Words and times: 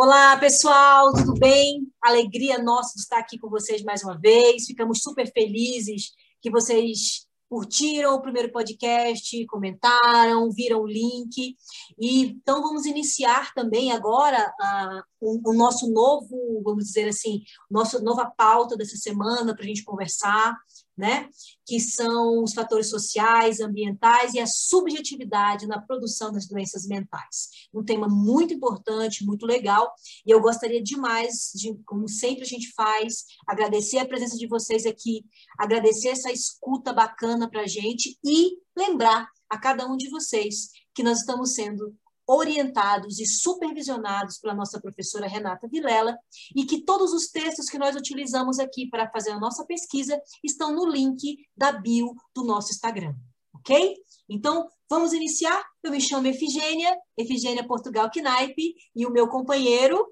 Olá, 0.00 0.36
pessoal, 0.36 1.12
tudo 1.12 1.34
bem? 1.34 1.92
Alegria 2.00 2.56
nossa 2.62 2.94
de 2.94 3.00
estar 3.00 3.18
aqui 3.18 3.36
com 3.36 3.50
vocês 3.50 3.82
mais 3.82 4.04
uma 4.04 4.16
vez. 4.16 4.64
Ficamos 4.64 5.02
super 5.02 5.28
felizes 5.32 6.12
que 6.40 6.52
vocês 6.52 7.26
curtiram 7.48 8.14
o 8.14 8.22
primeiro 8.22 8.52
podcast, 8.52 9.44
comentaram, 9.46 10.52
viram 10.52 10.82
o 10.82 10.86
link. 10.86 11.56
E, 11.98 12.26
então, 12.26 12.62
vamos 12.62 12.86
iniciar 12.86 13.52
também 13.54 13.90
agora 13.90 14.48
uh, 14.60 15.02
o, 15.20 15.50
o, 15.50 15.52
nosso 15.52 15.90
novo, 15.90 16.62
vamos 16.62 16.84
dizer 16.84 17.08
assim, 17.08 17.42
nossa 17.68 17.98
nova 18.00 18.24
pauta 18.24 18.76
dessa 18.76 18.96
semana 18.96 19.52
para 19.52 19.64
a 19.64 19.66
gente 19.66 19.82
conversar 19.82 20.56
né? 20.98 21.30
que 21.64 21.78
são 21.78 22.42
os 22.42 22.52
fatores 22.52 22.90
sociais, 22.90 23.60
ambientais 23.60 24.34
e 24.34 24.40
a 24.40 24.46
subjetividade 24.46 25.66
na 25.66 25.80
produção 25.80 26.32
das 26.32 26.48
doenças 26.48 26.86
mentais. 26.86 27.50
Um 27.72 27.84
tema 27.84 28.08
muito 28.08 28.52
importante, 28.52 29.24
muito 29.24 29.46
legal, 29.46 29.94
e 30.26 30.30
eu 30.30 30.40
gostaria 30.40 30.82
demais, 30.82 31.52
de, 31.54 31.74
como 31.84 32.08
sempre 32.08 32.42
a 32.42 32.46
gente 32.46 32.72
faz, 32.74 33.24
agradecer 33.46 33.98
a 33.98 34.06
presença 34.06 34.36
de 34.36 34.48
vocês 34.48 34.86
aqui, 34.86 35.24
agradecer 35.58 36.08
essa 36.08 36.32
escuta 36.32 36.92
bacana 36.92 37.48
para 37.48 37.62
a 37.62 37.66
gente 37.66 38.18
e 38.24 38.56
lembrar 38.76 39.28
a 39.48 39.58
cada 39.58 39.86
um 39.86 39.96
de 39.96 40.10
vocês 40.10 40.70
que 40.94 41.02
nós 41.02 41.20
estamos 41.20 41.54
sendo 41.54 41.94
orientados 42.28 43.18
e 43.18 43.24
supervisionados 43.24 44.38
pela 44.38 44.54
nossa 44.54 44.78
professora 44.78 45.26
Renata 45.26 45.66
Vilela 45.66 46.14
e 46.54 46.66
que 46.66 46.84
todos 46.84 47.14
os 47.14 47.28
textos 47.28 47.70
que 47.70 47.78
nós 47.78 47.96
utilizamos 47.96 48.58
aqui 48.58 48.86
para 48.90 49.10
fazer 49.10 49.30
a 49.30 49.40
nossa 49.40 49.64
pesquisa 49.64 50.20
estão 50.44 50.74
no 50.74 50.86
link 50.86 51.38
da 51.56 51.72
bio 51.72 52.14
do 52.34 52.44
nosso 52.44 52.70
Instagram, 52.70 53.14
ok? 53.54 53.96
Então, 54.28 54.68
vamos 54.90 55.14
iniciar. 55.14 55.64
Eu 55.82 55.90
me 55.90 56.02
chamo 56.02 56.26
Efigênia, 56.26 56.94
Efigênia 57.16 57.66
Portugal 57.66 58.10
Knaipe, 58.10 58.74
e 58.94 59.06
o 59.06 59.10
meu 59.10 59.26
companheiro... 59.28 60.06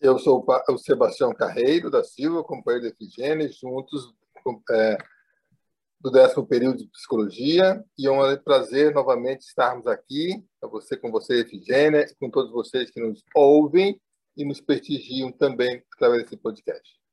Eu 0.00 0.18
sou 0.18 0.44
o 0.68 0.78
Sebastião 0.78 1.32
Carreiro 1.32 1.90
da 1.90 2.04
Silva, 2.04 2.44
companheiro 2.44 2.84
da 2.84 2.90
Efigênia, 2.90 3.50
juntos 3.50 4.12
é, 4.70 4.98
do 6.00 6.10
décimo 6.10 6.46
período 6.46 6.78
de 6.78 6.88
psicologia 6.88 7.82
e 7.98 8.06
é 8.06 8.10
um 8.10 8.36
prazer 8.42 8.92
novamente 8.92 9.42
estarmos 9.42 9.86
aqui, 9.86 10.44
a 10.62 10.66
você 10.66 10.96
com 10.96 11.10
você, 11.10 11.40
Efigênia, 11.40 12.04
e 12.04 12.14
com 12.16 12.30
todos 12.30 12.52
vocês 12.52 12.90
que 12.90 13.00
nos 13.00 13.22
ouvem 13.34 14.00
e 14.36 14.44
nos 14.44 14.60
prestigiam 14.60 15.32
também 15.32 15.82
através 15.94 16.24
desse 16.24 16.36
podcast. 16.36 17.03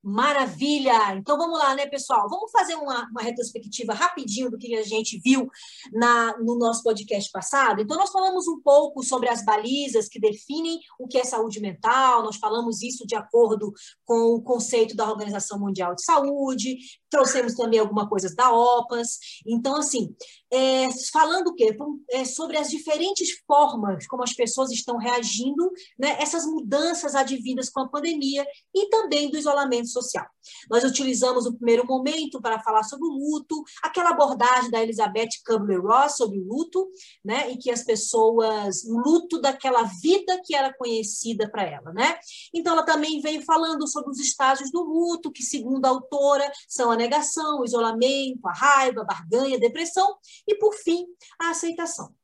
Maravilha! 0.00 1.16
Então 1.16 1.36
vamos 1.36 1.58
lá, 1.58 1.74
né, 1.74 1.84
pessoal? 1.84 2.28
Vamos 2.28 2.52
fazer 2.52 2.76
uma, 2.76 3.08
uma 3.10 3.20
retrospectiva 3.20 3.92
rapidinho 3.92 4.48
do 4.48 4.56
que 4.56 4.76
a 4.76 4.82
gente 4.82 5.18
viu 5.18 5.48
na, 5.92 6.38
no 6.38 6.56
nosso 6.56 6.84
podcast 6.84 7.28
passado. 7.32 7.82
Então, 7.82 7.96
nós 7.96 8.10
falamos 8.10 8.46
um 8.46 8.60
pouco 8.60 9.02
sobre 9.02 9.28
as 9.28 9.44
balizas 9.44 10.08
que 10.08 10.20
definem 10.20 10.78
o 11.00 11.08
que 11.08 11.18
é 11.18 11.24
saúde 11.24 11.60
mental, 11.60 12.22
nós 12.22 12.36
falamos 12.36 12.80
isso 12.80 13.04
de 13.06 13.16
acordo 13.16 13.72
com 14.04 14.34
o 14.34 14.42
conceito 14.42 14.94
da 14.94 15.08
Organização 15.08 15.58
Mundial 15.58 15.96
de 15.96 16.04
Saúde, 16.04 16.76
trouxemos 17.10 17.54
também 17.54 17.80
algumas 17.80 18.08
coisas 18.08 18.34
da 18.36 18.52
OPAS. 18.52 19.18
Então, 19.46 19.76
assim, 19.76 20.14
é, 20.50 20.88
falando 21.12 21.48
o 21.48 21.54
quê? 21.54 21.76
É, 22.10 22.24
sobre 22.24 22.56
as 22.56 22.70
diferentes 22.70 23.30
formas 23.46 24.06
como 24.06 24.22
as 24.22 24.32
pessoas 24.32 24.70
estão 24.70 24.96
reagindo, 24.96 25.70
né, 25.98 26.16
essas 26.20 26.46
mudanças 26.46 27.14
advindas 27.14 27.68
com 27.68 27.80
a 27.80 27.88
pandemia 27.88 28.46
e 28.74 28.88
também 28.88 29.30
do 29.30 29.36
isolamento 29.36 29.87
social. 29.88 30.26
Nós 30.70 30.84
utilizamos 30.84 31.46
o 31.46 31.54
primeiro 31.54 31.86
momento 31.86 32.40
para 32.40 32.60
falar 32.60 32.82
sobre 32.84 33.06
o 33.06 33.12
luto, 33.12 33.62
aquela 33.82 34.10
abordagem 34.10 34.70
da 34.70 34.82
Elizabeth 34.82 35.28
Kubler-Ross 35.46 36.16
sobre 36.16 36.38
o 36.38 36.44
luto, 36.44 36.88
né, 37.24 37.50
e 37.50 37.56
que 37.56 37.70
as 37.70 37.82
pessoas, 37.82 38.84
o 38.84 38.98
luto 38.98 39.40
daquela 39.40 39.82
vida 39.82 40.40
que 40.44 40.54
era 40.54 40.72
conhecida 40.72 41.48
para 41.50 41.62
ela, 41.62 41.92
né? 41.92 42.18
Então, 42.54 42.72
ela 42.72 42.84
também 42.84 43.20
veio 43.20 43.42
falando 43.42 43.86
sobre 43.86 44.10
os 44.10 44.18
estágios 44.18 44.70
do 44.70 44.82
luto, 44.82 45.32
que, 45.32 45.42
segundo 45.42 45.84
a 45.86 45.90
autora, 45.90 46.50
são 46.68 46.90
a 46.90 46.96
negação, 46.96 47.60
o 47.60 47.64
isolamento, 47.64 48.46
a 48.46 48.52
raiva, 48.52 49.02
a 49.02 49.04
barganha, 49.04 49.56
a 49.56 49.60
depressão, 49.60 50.16
e, 50.46 50.54
por 50.56 50.74
fim, 50.74 51.06
a 51.40 51.50
aceitação. 51.50 52.17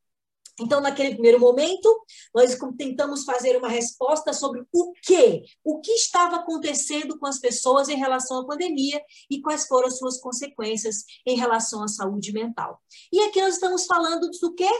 Então, 0.60 0.80
naquele 0.80 1.12
primeiro 1.14 1.40
momento, 1.40 1.88
nós 2.34 2.56
tentamos 2.76 3.24
fazer 3.24 3.56
uma 3.56 3.68
resposta 3.68 4.32
sobre 4.32 4.64
o 4.72 4.92
que, 5.02 5.42
o 5.64 5.80
que 5.80 5.92
estava 5.92 6.36
acontecendo 6.36 7.18
com 7.18 7.26
as 7.26 7.40
pessoas 7.40 7.88
em 7.88 7.96
relação 7.96 8.38
à 8.38 8.46
pandemia 8.46 9.02
e 9.28 9.40
quais 9.40 9.66
foram 9.66 9.88
as 9.88 9.98
suas 9.98 10.20
consequências 10.20 11.04
em 11.26 11.36
relação 11.36 11.82
à 11.82 11.88
saúde 11.88 12.32
mental. 12.32 12.80
E 13.12 13.20
aqui 13.22 13.40
nós 13.40 13.54
estamos 13.54 13.84
falando 13.84 14.30
do 14.30 14.54
quê? 14.54 14.70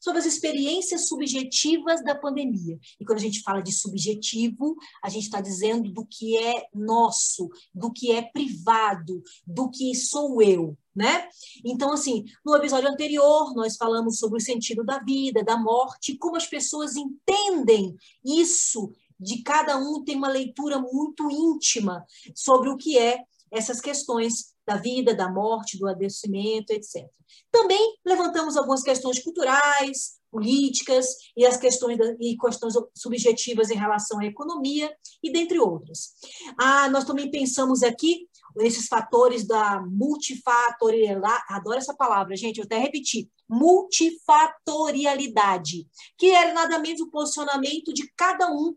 Sobre 0.00 0.18
as 0.18 0.26
experiências 0.26 1.06
subjetivas 1.06 2.02
da 2.02 2.14
pandemia. 2.14 2.78
E 2.98 3.04
quando 3.04 3.18
a 3.18 3.22
gente 3.22 3.42
fala 3.42 3.62
de 3.62 3.72
subjetivo, 3.72 4.74
a 5.04 5.08
gente 5.08 5.24
está 5.24 5.40
dizendo 5.40 5.92
do 5.92 6.04
que 6.06 6.36
é 6.38 6.66
nosso, 6.74 7.48
do 7.74 7.92
que 7.92 8.10
é 8.10 8.22
privado, 8.22 9.22
do 9.46 9.70
que 9.70 9.94
sou 9.94 10.42
eu, 10.42 10.76
né? 10.96 11.28
Então, 11.64 11.92
assim, 11.92 12.24
no 12.44 12.56
episódio 12.56 12.88
anterior, 12.88 13.54
nós 13.54 13.76
falamos 13.76 14.18
sobre 14.18 14.38
o 14.38 14.44
sentido 14.44 14.82
da 14.84 14.98
vida, 14.98 15.44
da 15.44 15.56
morte, 15.56 16.16
como 16.16 16.36
as 16.36 16.46
pessoas 16.46 16.96
entendem 16.96 17.94
isso, 18.24 18.90
de 19.18 19.42
cada 19.42 19.76
um 19.76 20.02
tem 20.02 20.16
uma 20.16 20.28
leitura 20.28 20.78
muito 20.78 21.30
íntima 21.30 22.04
sobre 22.34 22.70
o 22.70 22.76
que 22.76 22.98
é 22.98 23.22
essas 23.50 23.80
questões 23.80 24.54
da 24.70 24.76
vida, 24.76 25.14
da 25.14 25.28
morte, 25.28 25.76
do 25.76 25.88
adoecimento, 25.88 26.72
etc. 26.72 27.04
Também 27.50 27.96
levantamos 28.06 28.56
algumas 28.56 28.84
questões 28.84 29.18
culturais, 29.18 30.20
políticas 30.30 31.08
e 31.36 31.44
as 31.44 31.56
questões 31.56 31.98
da, 31.98 32.04
e 32.20 32.36
questões 32.36 32.74
subjetivas 32.94 33.68
em 33.68 33.74
relação 33.74 34.20
à 34.20 34.24
economia 34.24 34.94
e 35.20 35.32
dentre 35.32 35.58
outras. 35.58 36.12
Ah, 36.56 36.88
nós 36.88 37.02
também 37.04 37.28
pensamos 37.28 37.82
aqui 37.82 38.28
nesses 38.54 38.86
fatores 38.86 39.44
da 39.44 39.80
multifatorialidade, 39.80 41.42
adoro 41.48 41.78
essa 41.78 41.94
palavra, 41.94 42.36
gente, 42.36 42.58
eu 42.58 42.64
até 42.64 42.78
repeti, 42.78 43.28
multifatorialidade, 43.48 45.88
que 46.16 46.30
era 46.30 46.52
nada 46.52 46.78
menos 46.78 47.00
o 47.00 47.10
posicionamento 47.10 47.92
de 47.92 48.08
cada 48.16 48.48
um, 48.52 48.72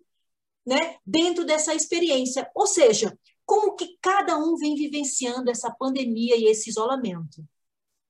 né, 0.66 0.96
dentro 1.06 1.46
dessa 1.46 1.76
experiência, 1.76 2.50
ou 2.56 2.66
seja, 2.66 3.16
como 3.46 3.76
que 3.76 3.98
cada 4.02 4.38
um 4.38 4.56
vem 4.56 4.76
vivenciando 4.76 5.52
essa 5.52 5.72
pandemia 5.72 6.36
e 6.36 6.46
esse 6.46 6.70
isolamento. 6.70 7.44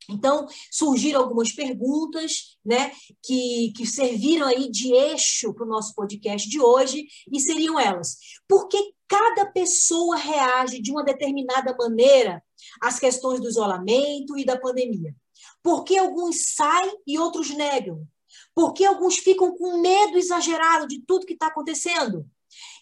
Então, 0.10 0.48
surgiram 0.72 1.22
algumas 1.22 1.52
perguntas 1.52 2.58
né, 2.64 2.92
que, 3.24 3.72
que 3.76 3.86
serviram 3.86 4.48
aí 4.48 4.70
de 4.70 4.92
eixo 4.92 5.54
para 5.54 5.66
o 5.66 5.70
nosso 5.70 5.96
podcast 5.96 6.50
de 6.50 6.60
hoje, 6.60 7.06
e 7.32 7.40
seriam 7.40 7.80
elas: 7.80 8.18
por 8.48 8.68
que 8.68 8.94
cada 9.08 9.46
pessoa 9.46 10.18
reage 10.18 10.82
de 10.82 10.92
uma 10.92 11.04
determinada 11.04 11.76
maneira 11.78 12.44
às 12.82 13.00
questões 13.00 13.40
do 13.40 13.48
isolamento 13.48 14.38
e 14.38 14.46
da 14.46 14.60
pandemia? 14.60 15.16
Por 15.62 15.84
que 15.84 15.98
alguns 15.98 16.54
saem 16.54 16.98
e 17.08 17.18
outros 17.18 17.50
negam? 17.52 18.06
Por 18.54 18.74
que 18.74 18.86
alguns 18.86 19.18
ficam 19.18 19.56
com 19.56 19.80
medo 19.80 20.18
exagerado 20.18 20.88
de 20.88 21.02
tudo 21.02 21.26
que 21.26 21.34
está 21.34 21.48
acontecendo? 21.48 22.28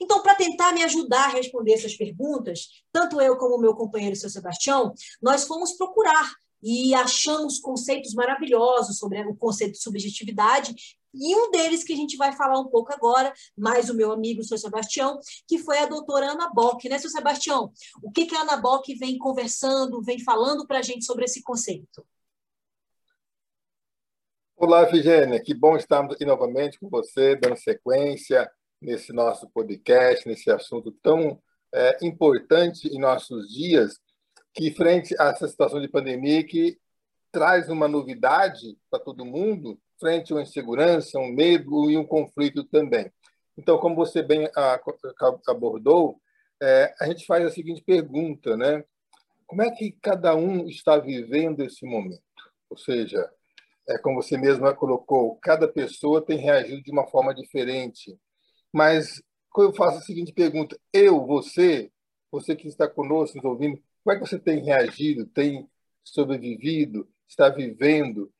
Então, 0.01 0.23
para 0.23 0.33
tentar 0.33 0.73
me 0.73 0.83
ajudar 0.83 1.25
a 1.25 1.33
responder 1.33 1.73
essas 1.73 1.95
perguntas, 1.95 2.83
tanto 2.91 3.21
eu 3.21 3.37
como 3.37 3.59
meu 3.59 3.75
companheiro, 3.75 4.15
seu 4.15 4.31
Sebastião, 4.31 4.95
nós 5.21 5.45
fomos 5.45 5.73
procurar 5.73 6.33
e 6.63 6.93
achamos 6.95 7.59
conceitos 7.59 8.15
maravilhosos 8.15 8.97
sobre 8.97 9.21
o 9.21 9.35
conceito 9.35 9.73
de 9.73 9.83
subjetividade, 9.83 10.73
e 11.13 11.35
um 11.35 11.51
deles 11.51 11.83
que 11.83 11.93
a 11.93 11.95
gente 11.95 12.17
vai 12.17 12.31
falar 12.31 12.59
um 12.59 12.69
pouco 12.69 12.91
agora, 12.93 13.31
mais 13.55 13.89
o 13.89 13.93
meu 13.93 14.11
amigo, 14.11 14.41
o 14.41 14.43
seu 14.43 14.57
Sebastião, 14.57 15.19
que 15.47 15.59
foi 15.59 15.77
a 15.77 15.85
doutora 15.85 16.31
Ana 16.31 16.49
Bock, 16.49 16.87
né, 16.89 16.97
seu 16.97 17.09
Sebastião? 17.09 17.71
O 18.01 18.09
que, 18.11 18.25
que 18.25 18.35
a 18.35 18.41
Ana 18.41 18.57
Bock 18.57 18.95
vem 18.95 19.17
conversando, 19.17 20.01
vem 20.01 20.19
falando 20.23 20.65
para 20.65 20.79
a 20.79 20.81
gente 20.81 21.05
sobre 21.05 21.25
esse 21.25 21.43
conceito? 21.43 22.03
Olá, 24.55 24.83
Efigênia, 24.83 25.41
que 25.41 25.53
bom 25.53 25.75
estarmos 25.75 26.13
aqui 26.13 26.23
novamente 26.23 26.79
com 26.79 26.89
você, 26.89 27.35
dando 27.35 27.57
sequência 27.57 28.49
nesse 28.81 29.13
nosso 29.13 29.49
podcast, 29.49 30.27
nesse 30.27 30.49
assunto 30.49 30.91
tão 30.91 31.41
é, 31.73 31.97
importante 32.01 32.87
em 32.87 32.99
nossos 32.99 33.49
dias, 33.49 33.99
que 34.53 34.71
frente 34.71 35.15
a 35.19 35.29
essa 35.29 35.47
situação 35.47 35.79
de 35.79 35.87
pandemia 35.87 36.45
que 36.45 36.77
traz 37.31 37.69
uma 37.69 37.87
novidade 37.87 38.77
para 38.89 38.99
todo 38.99 39.25
mundo, 39.25 39.79
frente 39.99 40.33
a 40.33 40.35
uma 40.35 40.41
insegurança, 40.41 41.19
um 41.19 41.31
medo 41.31 41.89
e 41.89 41.97
um 41.97 42.05
conflito 42.05 42.63
também. 42.65 43.11
Então, 43.57 43.77
como 43.77 43.95
você 43.95 44.21
bem 44.21 44.49
abordou, 45.47 46.19
é, 46.61 46.93
a 46.99 47.05
gente 47.05 47.25
faz 47.25 47.45
a 47.45 47.49
seguinte 47.49 47.83
pergunta, 47.83 48.57
né? 48.57 48.83
Como 49.45 49.61
é 49.61 49.71
que 49.71 49.91
cada 50.01 50.35
um 50.35 50.67
está 50.67 50.97
vivendo 50.97 51.61
esse 51.61 51.85
momento? 51.85 52.21
Ou 52.69 52.77
seja, 52.77 53.29
é 53.87 53.97
como 53.97 54.21
você 54.21 54.37
mesma 54.37 54.73
colocou, 54.73 55.37
cada 55.41 55.67
pessoa 55.67 56.25
tem 56.25 56.37
reagido 56.37 56.81
de 56.81 56.91
uma 56.91 57.07
forma 57.07 57.33
diferente. 57.33 58.17
Mas 58.73 59.21
eu 59.57 59.73
faço 59.73 59.99
a 59.99 60.01
seguinte 60.01 60.33
pergunta: 60.33 60.79
eu, 60.93 61.25
você, 61.25 61.91
você 62.31 62.55
que 62.55 62.67
está 62.67 62.87
conosco, 62.87 63.37
nos 63.37 63.45
ouvindo, 63.45 63.81
como 64.03 64.15
é 64.15 64.19
que 64.19 64.27
você 64.27 64.39
tem 64.39 64.63
reagido, 64.63 65.25
tem 65.27 65.69
sobrevivido, 66.03 67.07
está 67.27 67.49
vivendo? 67.49 68.31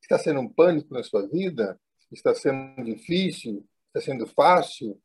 Está 0.00 0.18
sendo 0.18 0.40
um 0.40 0.48
pânico 0.48 0.92
na 0.92 1.02
sua 1.02 1.26
vida? 1.28 1.80
Está 2.10 2.34
sendo 2.34 2.84
difícil? 2.84 3.66
está 3.94 4.00
sendo 4.00 4.26
fácil, 4.26 4.98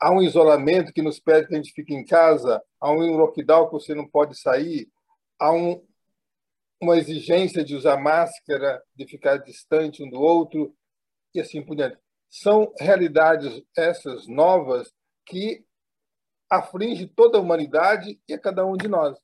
há 0.00 0.10
um 0.10 0.22
isolamento 0.22 0.92
que 0.92 1.02
nos 1.02 1.20
pede 1.20 1.46
que 1.46 1.54
a 1.54 1.56
gente 1.58 1.72
fique 1.72 1.94
em 1.94 2.04
casa, 2.04 2.62
há 2.80 2.90
um 2.90 3.16
lockdown 3.16 3.66
que 3.66 3.72
você 3.72 3.94
não 3.94 4.08
pode 4.08 4.38
sair, 4.40 4.88
há 5.38 5.52
um, 5.52 5.86
uma 6.80 6.96
exigência 6.96 7.62
de 7.62 7.76
usar 7.76 7.98
máscara, 7.98 8.82
de 8.96 9.06
ficar 9.06 9.36
distante 9.36 10.02
um 10.02 10.08
do 10.08 10.18
outro, 10.18 10.74
e 11.34 11.40
assim 11.40 11.62
por 11.62 11.76
diante. 11.76 11.98
São 12.30 12.72
realidades 12.78 13.62
essas 13.76 14.26
novas 14.28 14.90
que 15.26 15.64
aflige 16.48 17.06
toda 17.06 17.36
a 17.36 17.40
humanidade 17.40 18.20
e 18.28 18.32
a 18.32 18.38
cada 18.38 18.64
um 18.64 18.76
de 18.76 18.88
nós. 18.88 19.18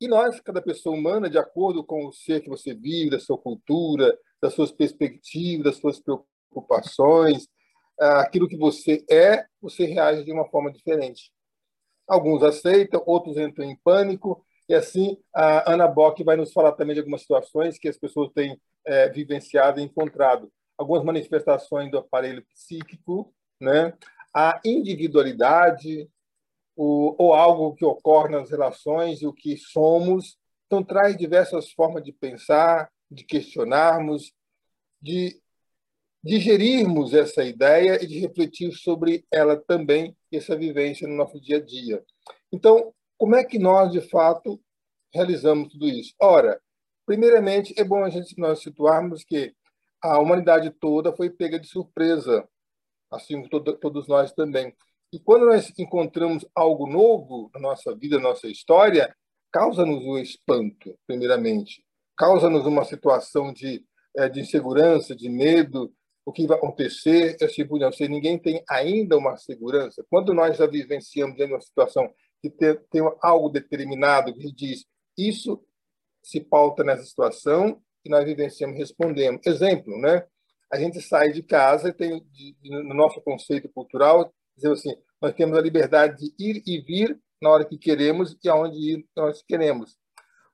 E 0.00 0.08
nós, 0.08 0.40
cada 0.40 0.62
pessoa 0.62 0.96
humana, 0.96 1.28
de 1.28 1.38
acordo 1.38 1.84
com 1.84 2.06
o 2.06 2.12
ser 2.12 2.40
que 2.40 2.48
você 2.48 2.74
vive, 2.74 3.10
da 3.10 3.18
sua 3.18 3.36
cultura, 3.36 4.16
das 4.40 4.54
suas 4.54 4.72
perspectivas, 4.72 5.64
das 5.64 5.76
suas 5.76 6.00
preocupações, 6.00 7.48
aquilo 7.98 8.48
que 8.48 8.56
você 8.56 9.04
é, 9.10 9.46
você 9.60 9.84
reage 9.84 10.24
de 10.24 10.32
uma 10.32 10.48
forma 10.48 10.72
diferente. 10.72 11.32
Alguns 12.06 12.42
aceitam, 12.42 13.02
outros 13.06 13.36
entram 13.36 13.64
em 13.64 13.76
pânico, 13.82 14.44
e 14.68 14.74
assim 14.74 15.16
a 15.34 15.72
Ana 15.72 15.86
Bock 15.86 16.22
vai 16.22 16.36
nos 16.36 16.52
falar 16.52 16.72
também 16.72 16.94
de 16.94 17.00
algumas 17.00 17.22
situações 17.22 17.78
que 17.78 17.88
as 17.88 17.96
pessoas 17.96 18.30
têm 18.32 18.60
é, 18.86 19.08
vivenciado 19.08 19.80
e 19.80 19.82
encontrado. 19.82 20.52
Algumas 20.76 21.04
manifestações 21.04 21.90
do 21.90 21.98
aparelho 21.98 22.44
psíquico, 22.46 23.32
né? 23.60 23.92
a 24.34 24.60
individualidade, 24.64 26.10
o, 26.76 27.14
ou 27.16 27.34
algo 27.34 27.74
que 27.74 27.84
ocorre 27.84 28.30
nas 28.30 28.50
relações 28.50 29.22
e 29.22 29.26
o 29.26 29.32
que 29.32 29.56
somos. 29.56 30.36
Então, 30.66 30.82
traz 30.82 31.16
diversas 31.16 31.70
formas 31.70 32.02
de 32.02 32.12
pensar, 32.12 32.90
de 33.10 33.24
questionarmos, 33.24 34.32
de 35.00 35.40
digerirmos 36.22 37.12
essa 37.12 37.44
ideia 37.44 38.02
e 38.02 38.06
de 38.06 38.18
refletir 38.18 38.72
sobre 38.72 39.24
ela 39.30 39.56
também, 39.56 40.16
essa 40.32 40.56
vivência 40.56 41.06
no 41.06 41.14
nosso 41.14 41.38
dia 41.38 41.58
a 41.58 41.60
dia. 41.60 42.02
Então, 42.50 42.92
como 43.16 43.36
é 43.36 43.44
que 43.44 43.58
nós, 43.58 43.92
de 43.92 44.00
fato, 44.00 44.60
realizamos 45.12 45.68
tudo 45.68 45.86
isso? 45.86 46.14
Ora, 46.20 46.60
primeiramente, 47.06 47.74
é 47.78 47.84
bom 47.84 48.02
a 48.02 48.10
gente 48.10 48.38
nós 48.38 48.60
situarmos 48.60 49.22
que 49.22 49.54
a 50.04 50.18
humanidade 50.18 50.70
toda 50.70 51.16
foi 51.16 51.30
pega 51.30 51.58
de 51.58 51.66
surpresa, 51.66 52.46
assim 53.10 53.42
como 53.48 53.78
todos 53.78 54.06
nós 54.06 54.32
também. 54.32 54.74
E 55.10 55.18
quando 55.18 55.46
nós 55.46 55.72
encontramos 55.78 56.44
algo 56.54 56.86
novo 56.86 57.50
na 57.54 57.60
nossa 57.60 57.94
vida, 57.96 58.16
na 58.16 58.24
nossa 58.24 58.46
história, 58.46 59.16
causa-nos 59.50 60.04
um 60.04 60.18
espanto, 60.18 60.94
primeiramente. 61.06 61.82
Causa-nos 62.18 62.66
uma 62.66 62.84
situação 62.84 63.50
de, 63.50 63.82
é, 64.14 64.28
de 64.28 64.40
insegurança, 64.40 65.16
de 65.16 65.30
medo, 65.30 65.90
o 66.26 66.32
que 66.32 66.46
vai 66.46 66.58
acontecer, 66.58 67.38
assim 67.42 67.66
por 67.66 67.78
diante. 67.78 68.06
Ninguém 68.06 68.38
tem 68.38 68.62
ainda 68.68 69.16
uma 69.16 69.38
segurança. 69.38 70.04
Quando 70.10 70.34
nós 70.34 70.58
já 70.58 70.66
vivenciamos 70.66 71.40
uma 71.40 71.60
situação 71.62 72.12
que 72.42 72.50
tem, 72.50 72.78
tem 72.90 73.02
algo 73.22 73.48
determinado 73.48 74.34
que 74.34 74.52
diz 74.52 74.84
isso 75.16 75.64
se 76.22 76.40
pauta 76.40 76.84
nessa 76.84 77.04
situação 77.04 77.80
e 78.04 78.10
nós 78.10 78.24
vivenciamos, 78.24 78.76
respondemos. 78.76 79.40
Exemplo, 79.46 79.98
né? 80.00 80.26
A 80.70 80.78
gente 80.78 81.00
sai 81.00 81.32
de 81.32 81.42
casa 81.42 81.88
e 81.88 81.92
tem, 81.92 82.26
no 82.62 82.94
nosso 82.94 83.20
conceito 83.20 83.68
cultural, 83.68 84.32
dizer 84.56 84.72
assim, 84.72 84.96
nós 85.20 85.32
temos 85.34 85.56
a 85.56 85.60
liberdade 85.60 86.16
de 86.18 86.34
ir 86.38 86.62
e 86.66 86.80
vir 86.80 87.18
na 87.40 87.50
hora 87.50 87.64
que 87.64 87.78
queremos 87.78 88.36
e 88.42 88.48
aonde 88.48 88.76
ir 88.78 89.06
nós 89.16 89.42
queremos. 89.42 89.96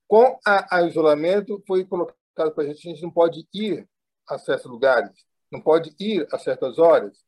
Com 0.07 0.39
o 0.47 0.87
isolamento, 0.87 1.63
foi 1.67 1.85
colocado 1.85 2.53
para 2.55 2.65
a 2.65 2.67
gente, 2.67 2.89
a 2.89 2.91
gente 2.93 3.03
não 3.03 3.11
pode 3.11 3.47
ir 3.55 3.89
a 4.29 4.39
certos 4.39 4.71
lugares, 4.71 5.11
não 5.51 5.61
pode 5.61 5.95
ir 5.99 6.27
a 6.33 6.39
certas 6.39 6.79
horas, 6.79 7.19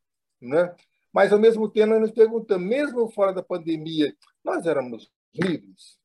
né? 0.40 0.74
Mas, 1.12 1.32
ao 1.32 1.38
mesmo 1.38 1.68
tempo, 1.68 1.90
nós 1.90 2.00
nos 2.00 2.10
perguntamos, 2.10 2.66
mesmo 2.66 3.10
fora 3.10 3.32
da 3.32 3.42
pandemia, 3.42 4.14
nós 4.42 4.66
éramos 4.66 5.10
livres 5.34 6.01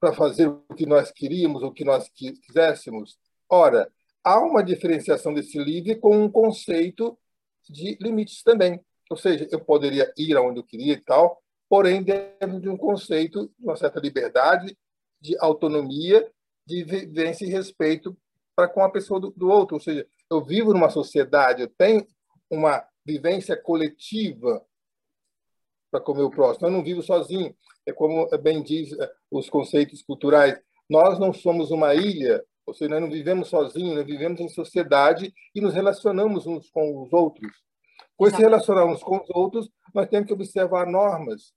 para 0.00 0.14
fazer 0.14 0.48
o 0.48 0.62
que 0.74 0.86
nós 0.86 1.12
queríamos, 1.12 1.62
o 1.62 1.70
que 1.70 1.84
nós 1.84 2.08
quiséssemos? 2.08 3.18
Ora, 3.48 3.92
há 4.24 4.40
uma 4.40 4.64
diferenciação 4.64 5.34
desse 5.34 5.58
livre 5.58 5.96
com 5.96 6.16
um 6.16 6.30
conceito 6.30 7.18
de 7.68 7.98
limites 8.00 8.42
também. 8.42 8.80
Ou 9.10 9.16
seja, 9.16 9.46
eu 9.50 9.60
poderia 9.60 10.10
ir 10.16 10.36
aonde 10.36 10.60
eu 10.60 10.64
queria 10.64 10.94
e 10.94 11.00
tal, 11.00 11.42
porém 11.68 12.02
dentro 12.02 12.60
de 12.60 12.68
um 12.68 12.76
conceito 12.76 13.52
de 13.58 13.64
uma 13.64 13.76
certa 13.76 14.00
liberdade, 14.00 14.76
de 15.20 15.36
autonomia, 15.38 16.26
de 16.66 16.82
vivência 16.82 17.44
e 17.44 17.50
respeito 17.50 18.16
para 18.56 18.68
com 18.68 18.82
a 18.82 18.90
pessoa 18.90 19.20
do, 19.20 19.30
do 19.32 19.48
outro. 19.48 19.76
Ou 19.76 19.80
seja, 19.80 20.06
eu 20.30 20.42
vivo 20.42 20.72
numa 20.72 20.88
sociedade, 20.88 21.62
eu 21.62 21.68
tenho 21.68 22.06
uma 22.48 22.84
vivência 23.04 23.56
coletiva 23.56 24.64
para 25.90 26.00
com 26.00 26.12
o 26.12 26.30
próximo. 26.30 26.66
Eu 26.66 26.70
não 26.70 26.82
vivo 26.82 27.02
sozinho. 27.02 27.54
É 27.86 27.92
como 27.92 28.28
bem 28.38 28.62
diz 28.62 28.92
eh, 28.98 29.10
os 29.30 29.50
conceitos 29.50 30.02
culturais. 30.02 30.58
Nós 30.88 31.18
não 31.18 31.32
somos 31.32 31.70
uma 31.70 31.94
ilha, 31.94 32.42
ou 32.66 32.74
seja, 32.74 32.90
nós 32.90 33.00
não 33.00 33.10
vivemos 33.10 33.48
sozinhos, 33.48 33.96
nós 33.96 34.06
vivemos 34.06 34.40
em 34.40 34.48
sociedade 34.48 35.32
e 35.54 35.60
nos 35.60 35.74
relacionamos 35.74 36.46
uns 36.46 36.70
com 36.70 37.02
os 37.02 37.12
outros. 37.12 37.50
Pois 38.16 38.34
se 38.34 38.40
relacionarmos 38.40 39.02
com 39.02 39.16
os 39.16 39.30
outros, 39.30 39.70
nós 39.94 40.08
temos 40.08 40.26
que 40.26 40.32
observar 40.32 40.86
normas, 40.86 41.52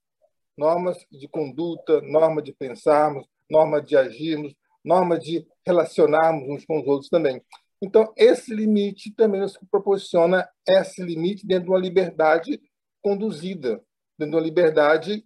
normas 0.58 0.98
de 1.12 1.28
conduta, 1.28 2.02
norma 2.02 2.42
de 2.42 2.54
pensarmos, 2.54 3.28
norma 3.50 3.82
de 3.82 3.98
agirmos, 3.98 4.54
norma 4.84 5.18
de 5.18 5.46
relacionarmos 5.66 6.50
uns 6.50 6.66
com 6.66 6.80
os 6.80 6.88
outros 6.88 7.10
também. 7.10 7.42
Então, 7.82 8.14
esse 8.16 8.54
limite 8.54 9.12
também 9.12 9.42
nos 9.42 9.58
proporciona 9.70 10.48
esse 10.68 11.04
limite 11.04 11.46
dentro 11.46 11.66
de 11.66 11.70
uma 11.72 11.80
liberdade 11.80 12.62
conduzida, 13.02 13.84
de 14.30 14.36
uma 14.36 14.42
liberdade 14.42 15.26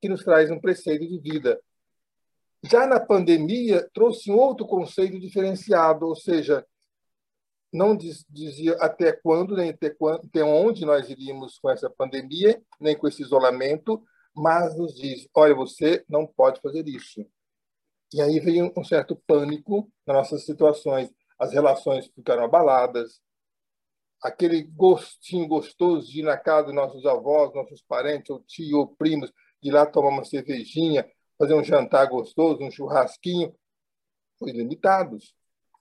que 0.00 0.08
nos 0.08 0.22
traz 0.22 0.50
um 0.50 0.60
preceito 0.60 1.06
de 1.06 1.18
vida. 1.18 1.60
Já 2.62 2.86
na 2.86 2.98
pandemia, 2.98 3.88
trouxe 3.92 4.30
um 4.30 4.36
outro 4.36 4.66
conceito 4.66 5.20
diferenciado, 5.20 6.06
ou 6.06 6.16
seja, 6.16 6.66
não 7.72 7.96
dizia 7.96 8.74
até 8.80 9.12
quando, 9.12 9.56
nem 9.56 9.70
até, 9.70 9.90
quando, 9.90 10.26
até 10.26 10.42
onde 10.42 10.84
nós 10.84 11.08
iríamos 11.08 11.58
com 11.58 11.70
essa 11.70 11.90
pandemia, 11.90 12.60
nem 12.80 12.96
com 12.96 13.06
esse 13.06 13.22
isolamento, 13.22 14.02
mas 14.34 14.76
nos 14.76 14.94
diz: 14.94 15.28
olha, 15.34 15.54
você 15.54 16.04
não 16.08 16.26
pode 16.26 16.60
fazer 16.60 16.86
isso. 16.88 17.26
E 18.12 18.20
aí 18.20 18.38
veio 18.40 18.72
um 18.76 18.84
certo 18.84 19.16
pânico 19.26 19.90
nas 20.06 20.16
nossas 20.16 20.44
situações. 20.44 21.10
As 21.38 21.52
relações 21.52 22.06
ficaram 22.06 22.44
abaladas, 22.44 23.20
aquele 24.22 24.62
gostinho 24.62 25.46
gostoso 25.46 26.10
de 26.10 26.20
ir 26.20 26.22
na 26.22 26.36
casa 26.36 26.66
dos 26.66 26.74
nossos 26.74 27.06
avós, 27.06 27.54
nossos 27.54 27.82
parentes, 27.82 28.30
ou 28.30 28.40
tio, 28.40 28.78
ou 28.78 28.88
primos, 28.88 29.32
de 29.62 29.68
ir 29.68 29.72
lá 29.72 29.86
tomar 29.86 30.08
uma 30.08 30.24
cervejinha, 30.24 31.08
fazer 31.38 31.54
um 31.54 31.64
jantar 31.64 32.06
gostoso, 32.08 32.62
um 32.62 32.70
churrasquinho, 32.70 33.54
foi 34.38 34.52
limitados. 34.52 35.34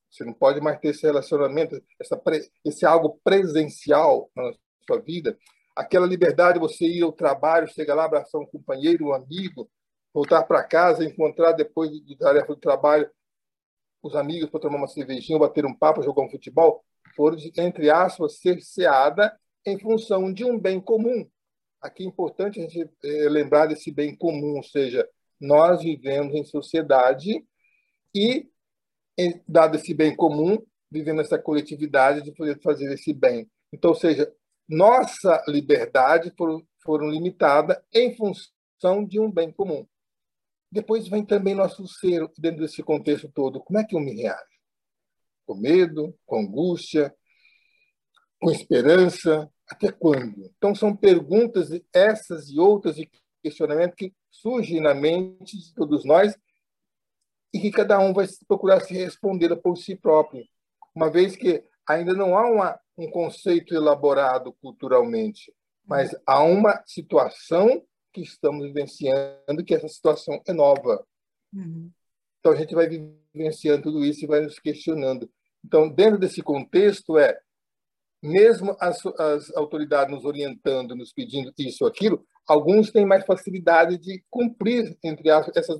Você 0.09 0.23
não 0.23 0.33
pode 0.33 0.61
mais 0.61 0.79
ter 0.79 0.89
esse 0.89 1.03
relacionamento, 1.03 1.81
essa, 1.99 2.21
esse 2.63 2.85
algo 2.85 3.19
presencial 3.23 4.29
na 4.35 4.53
sua 4.87 5.01
vida. 5.01 5.37
Aquela 5.75 6.07
liberdade 6.07 6.53
de 6.53 6.59
você 6.59 6.85
ir 6.85 7.03
ao 7.03 7.11
trabalho, 7.11 7.67
chegar 7.67 7.95
lá, 7.95 8.05
abraçar 8.05 8.39
um 8.39 8.45
companheiro, 8.45 9.07
um 9.07 9.13
amigo, 9.13 9.69
voltar 10.13 10.43
para 10.43 10.63
casa, 10.63 11.03
encontrar 11.03 11.51
depois 11.51 11.91
de 11.91 12.15
tarefa 12.17 12.47
do 12.47 12.59
trabalho 12.59 13.09
os 14.01 14.15
amigos 14.15 14.49
para 14.49 14.59
tomar 14.59 14.77
uma 14.77 14.87
cervejinha, 14.87 15.39
bater 15.39 15.65
um 15.65 15.73
papo, 15.73 16.03
jogar 16.03 16.23
um 16.23 16.29
futebol, 16.29 16.85
foram, 17.15 17.37
entre 17.57 17.89
aspas, 17.89 18.39
cerceada 18.39 19.37
em 19.65 19.79
função 19.79 20.31
de 20.31 20.43
um 20.45 20.59
bem 20.59 20.79
comum. 20.79 21.27
Aqui 21.81 22.03
é 22.03 22.07
importante 22.07 22.59
a 22.59 22.63
gente 22.63 22.89
é, 23.03 23.29
lembrar 23.29 23.67
desse 23.67 23.91
bem 23.91 24.15
comum, 24.15 24.57
ou 24.57 24.63
seja, 24.63 25.07
nós 25.39 25.81
vivemos 25.81 26.33
em 26.33 26.43
sociedade 26.43 27.45
e 28.13 28.49
dado 29.47 29.75
esse 29.75 29.93
bem 29.93 30.15
comum, 30.15 30.57
vivendo 30.91 31.21
essa 31.21 31.37
coletividade 31.37 32.21
de 32.21 32.31
poder 32.31 32.59
fazer 32.61 32.91
esse 32.93 33.13
bem. 33.13 33.49
Então, 33.71 33.91
ou 33.91 33.95
seja, 33.95 34.31
nossa 34.67 35.43
liberdade 35.47 36.33
foram, 36.37 36.65
foram 36.83 37.09
limitada 37.09 37.83
em 37.93 38.15
função 38.15 39.05
de 39.05 39.19
um 39.19 39.31
bem 39.31 39.51
comum. 39.51 39.85
Depois 40.71 41.07
vem 41.07 41.23
também 41.23 41.55
nosso 41.55 41.87
ser 41.87 42.27
dentro 42.37 42.61
desse 42.61 42.81
contexto 42.83 43.29
todo. 43.33 43.61
Como 43.61 43.79
é 43.79 43.83
que 43.83 43.95
eu 43.95 43.99
me 43.99 44.13
reajo? 44.13 44.54
Com 45.45 45.55
medo, 45.55 46.13
com 46.25 46.39
angústia, 46.39 47.13
com 48.39 48.51
esperança, 48.51 49.49
até 49.67 49.91
quando? 49.91 50.51
Então 50.57 50.73
são 50.75 50.95
perguntas 50.95 51.69
essas 51.93 52.49
e 52.49 52.59
outras 52.59 52.95
de 52.95 53.09
questionamento 53.43 53.95
que 53.95 54.13
surgem 54.29 54.81
na 54.81 54.93
mente 54.93 55.57
de 55.57 55.73
todos 55.73 56.03
nós 56.03 56.35
e 57.53 57.59
que 57.59 57.71
cada 57.71 57.99
um 57.99 58.13
vai 58.13 58.27
procurar 58.47 58.81
se 58.81 58.93
responder 58.93 59.55
por 59.57 59.77
si 59.77 59.95
próprio, 59.95 60.43
uma 60.93 61.09
vez 61.09 61.35
que 61.35 61.63
ainda 61.87 62.13
não 62.13 62.37
há 62.37 62.49
uma, 62.49 62.79
um 62.97 63.09
conceito 63.09 63.73
elaborado 63.73 64.51
culturalmente, 64.61 65.53
mas 65.85 66.15
há 66.25 66.43
uma 66.43 66.83
situação 66.85 67.85
que 68.11 68.21
estamos 68.21 68.65
vivenciando, 68.67 69.63
que 69.65 69.75
essa 69.75 69.87
situação 69.87 70.41
é 70.47 70.53
nova. 70.53 71.05
Uhum. 71.53 71.91
Então 72.39 72.51
a 72.51 72.55
gente 72.55 72.73
vai 72.73 72.87
vivenciando 72.87 73.83
tudo 73.83 74.03
isso 74.03 74.23
e 74.23 74.27
vai 74.27 74.41
nos 74.41 74.59
questionando. 74.59 75.29
Então, 75.65 75.89
dentro 75.89 76.19
desse 76.19 76.43
contexto, 76.43 77.17
é 77.17 77.39
mesmo 78.21 78.77
as, 78.79 79.03
as 79.05 79.51
autoridades 79.55 80.13
nos 80.13 80.23
orientando, 80.23 80.95
nos 80.95 81.11
pedindo 81.11 81.51
isso 81.57 81.87
aquilo, 81.87 82.23
alguns 82.47 82.91
têm 82.91 83.05
mais 83.05 83.25
facilidade 83.25 83.97
de 83.97 84.23
cumprir, 84.29 84.95
entre 85.03 85.31
aspas, 85.31 85.55
essas, 85.57 85.77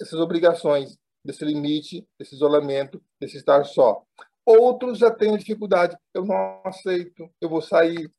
essas 0.00 0.20
obrigações, 0.20 0.96
desse 1.24 1.44
limite, 1.44 2.06
desse 2.16 2.36
isolamento, 2.36 3.02
desse 3.20 3.36
estar 3.36 3.64
só. 3.64 4.04
Outros 4.46 4.98
já 4.98 5.10
têm 5.10 5.36
dificuldade. 5.36 5.96
Eu 6.14 6.24
não 6.24 6.62
aceito, 6.64 7.28
eu 7.40 7.48
vou 7.48 7.60
sair, 7.60 8.10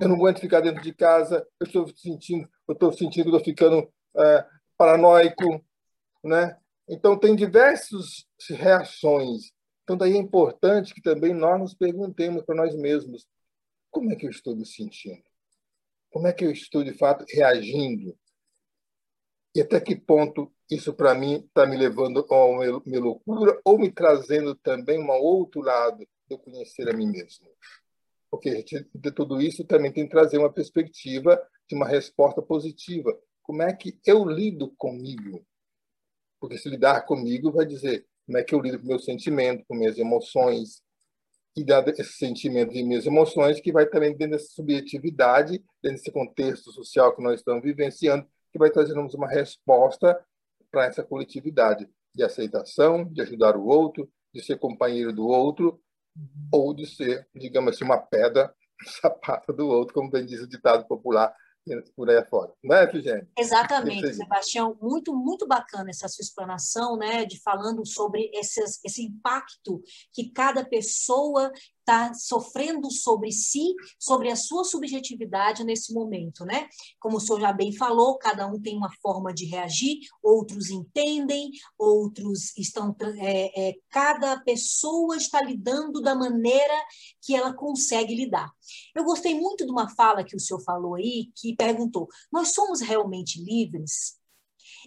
eu 0.00 0.08
não 0.08 0.16
aguento 0.16 0.40
ficar 0.40 0.60
dentro 0.60 0.82
de 0.82 0.94
casa, 0.94 1.46
eu 1.60 1.66
estou 1.66 1.86
sentindo, 1.96 2.48
eu 2.66 2.72
estou 2.72 2.92
sentindo, 2.92 3.28
estou 3.28 3.44
ficando 3.44 3.88
é, 4.16 4.46
paranoico, 4.76 5.62
né? 6.24 6.56
Então 6.88 7.18
tem 7.18 7.36
diversas 7.36 8.26
reações. 8.48 9.55
Então 9.86 9.96
daí 9.96 10.14
é 10.14 10.16
importante 10.16 10.92
que 10.92 11.00
também 11.00 11.32
nós 11.32 11.60
nos 11.60 11.72
perguntemos 11.72 12.42
para 12.44 12.56
nós 12.56 12.74
mesmos 12.74 13.24
como 13.88 14.10
é 14.10 14.16
que 14.16 14.26
eu 14.26 14.30
estou 14.30 14.56
me 14.56 14.66
sentindo, 14.66 15.22
como 16.10 16.26
é 16.26 16.32
que 16.32 16.44
eu 16.44 16.50
estou 16.50 16.82
de 16.82 16.92
fato 16.92 17.24
reagindo 17.28 18.18
e 19.54 19.60
até 19.60 19.80
que 19.80 19.94
ponto 19.94 20.52
isso 20.68 20.92
para 20.92 21.14
mim 21.14 21.36
está 21.36 21.64
me 21.64 21.76
levando 21.76 22.26
a 22.28 22.44
uma 22.46 22.66
loucura 22.98 23.60
ou 23.64 23.78
me 23.78 23.88
trazendo 23.92 24.56
também 24.56 24.98
um 24.98 25.08
outro 25.08 25.60
lado 25.60 25.98
de 25.98 26.06
eu 26.34 26.38
conhecer 26.38 26.88
a 26.90 26.92
mim 26.92 27.06
mesmo. 27.06 27.48
Porque 28.28 28.64
de 28.92 29.12
tudo 29.12 29.40
isso 29.40 29.64
também 29.64 29.92
tem 29.92 30.04
que 30.04 30.10
trazer 30.10 30.38
uma 30.38 30.52
perspectiva 30.52 31.40
de 31.68 31.76
uma 31.76 31.86
resposta 31.86 32.42
positiva. 32.42 33.16
Como 33.40 33.62
é 33.62 33.72
que 33.72 33.96
eu 34.04 34.24
lido 34.24 34.74
comigo? 34.76 35.46
Porque 36.40 36.58
se 36.58 36.68
lidar 36.68 37.06
comigo 37.06 37.52
vai 37.52 37.64
dizer 37.64 38.04
como 38.26 38.38
é 38.38 38.44
que 38.44 38.54
eu 38.54 38.60
lido 38.60 38.78
com 38.80 38.86
meus 38.86 39.04
sentimentos, 39.04 39.64
com 39.66 39.74
minhas 39.74 39.96
emoções, 39.96 40.82
e 41.56 41.64
dado 41.64 41.90
esse 41.90 42.12
sentimento 42.12 42.74
e 42.74 42.82
minhas 42.82 43.06
emoções, 43.06 43.60
que 43.60 43.72
vai 43.72 43.86
também 43.86 44.14
dentro 44.14 44.36
dessa 44.36 44.52
subjetividade, 44.52 45.64
dentro 45.82 45.98
desse 45.98 46.12
contexto 46.12 46.70
social 46.70 47.14
que 47.16 47.22
nós 47.22 47.40
estamos 47.40 47.62
vivenciando, 47.62 48.26
que 48.52 48.58
vai 48.58 48.70
trazer 48.70 48.92
uma 48.98 49.28
resposta 49.28 50.22
para 50.70 50.84
essa 50.84 51.02
coletividade 51.02 51.88
de 52.14 52.22
aceitação, 52.22 53.04
de 53.04 53.22
ajudar 53.22 53.56
o 53.56 53.64
outro, 53.64 54.10
de 54.34 54.42
ser 54.42 54.58
companheiro 54.58 55.12
do 55.12 55.26
outro, 55.26 55.80
ou 56.52 56.74
de 56.74 56.86
ser, 56.86 57.26
digamos 57.34 57.74
assim, 57.74 57.84
uma 57.84 57.98
pedra 57.98 58.54
no 58.82 58.88
sapato 58.90 59.52
do 59.52 59.66
outro, 59.66 59.94
como 59.94 60.10
bem 60.10 60.26
diz 60.26 60.42
o 60.42 60.48
ditado 60.48 60.86
popular 60.86 61.34
por 61.96 62.08
aí 62.08 62.24
fora. 62.26 62.52
Não 62.62 62.76
é, 62.76 62.84
Efigênia? 62.84 63.28
Exatamente, 63.36 64.14
Sebastião. 64.14 64.76
Muito, 64.80 65.14
muito 65.14 65.46
bacana 65.46 65.90
essa 65.90 66.08
sua 66.08 66.22
explanação, 66.22 66.96
né, 66.96 67.24
de 67.24 67.40
falando 67.40 67.84
sobre 67.86 68.30
esses, 68.32 68.80
esse 68.84 69.02
impacto 69.02 69.82
que 70.12 70.30
cada 70.30 70.64
pessoa 70.64 71.50
está 71.86 72.12
sofrendo 72.12 72.90
sobre 72.90 73.30
si, 73.30 73.74
sobre 73.96 74.28
a 74.28 74.36
sua 74.36 74.64
subjetividade 74.64 75.62
nesse 75.62 75.94
momento, 75.94 76.44
né? 76.44 76.68
Como 76.98 77.16
o 77.16 77.20
senhor 77.20 77.40
já 77.40 77.52
bem 77.52 77.72
falou, 77.72 78.18
cada 78.18 78.46
um 78.48 78.60
tem 78.60 78.76
uma 78.76 78.90
forma 79.00 79.32
de 79.32 79.46
reagir, 79.46 80.00
outros 80.20 80.68
entendem, 80.68 81.50
outros 81.78 82.56
estão. 82.56 82.94
É, 83.18 83.68
é, 83.68 83.74
cada 83.88 84.40
pessoa 84.40 85.16
está 85.16 85.40
lidando 85.40 86.02
da 86.02 86.16
maneira 86.16 86.74
que 87.22 87.36
ela 87.36 87.54
consegue 87.54 88.16
lidar. 88.16 88.50
Eu 88.94 89.04
gostei 89.04 89.38
muito 89.38 89.64
de 89.64 89.70
uma 89.70 89.88
fala 89.94 90.24
que 90.24 90.34
o 90.34 90.40
senhor 90.40 90.60
falou 90.62 90.96
aí, 90.96 91.30
que 91.36 91.54
perguntou: 91.54 92.08
nós 92.32 92.52
somos 92.52 92.80
realmente 92.80 93.42
livres? 93.42 94.16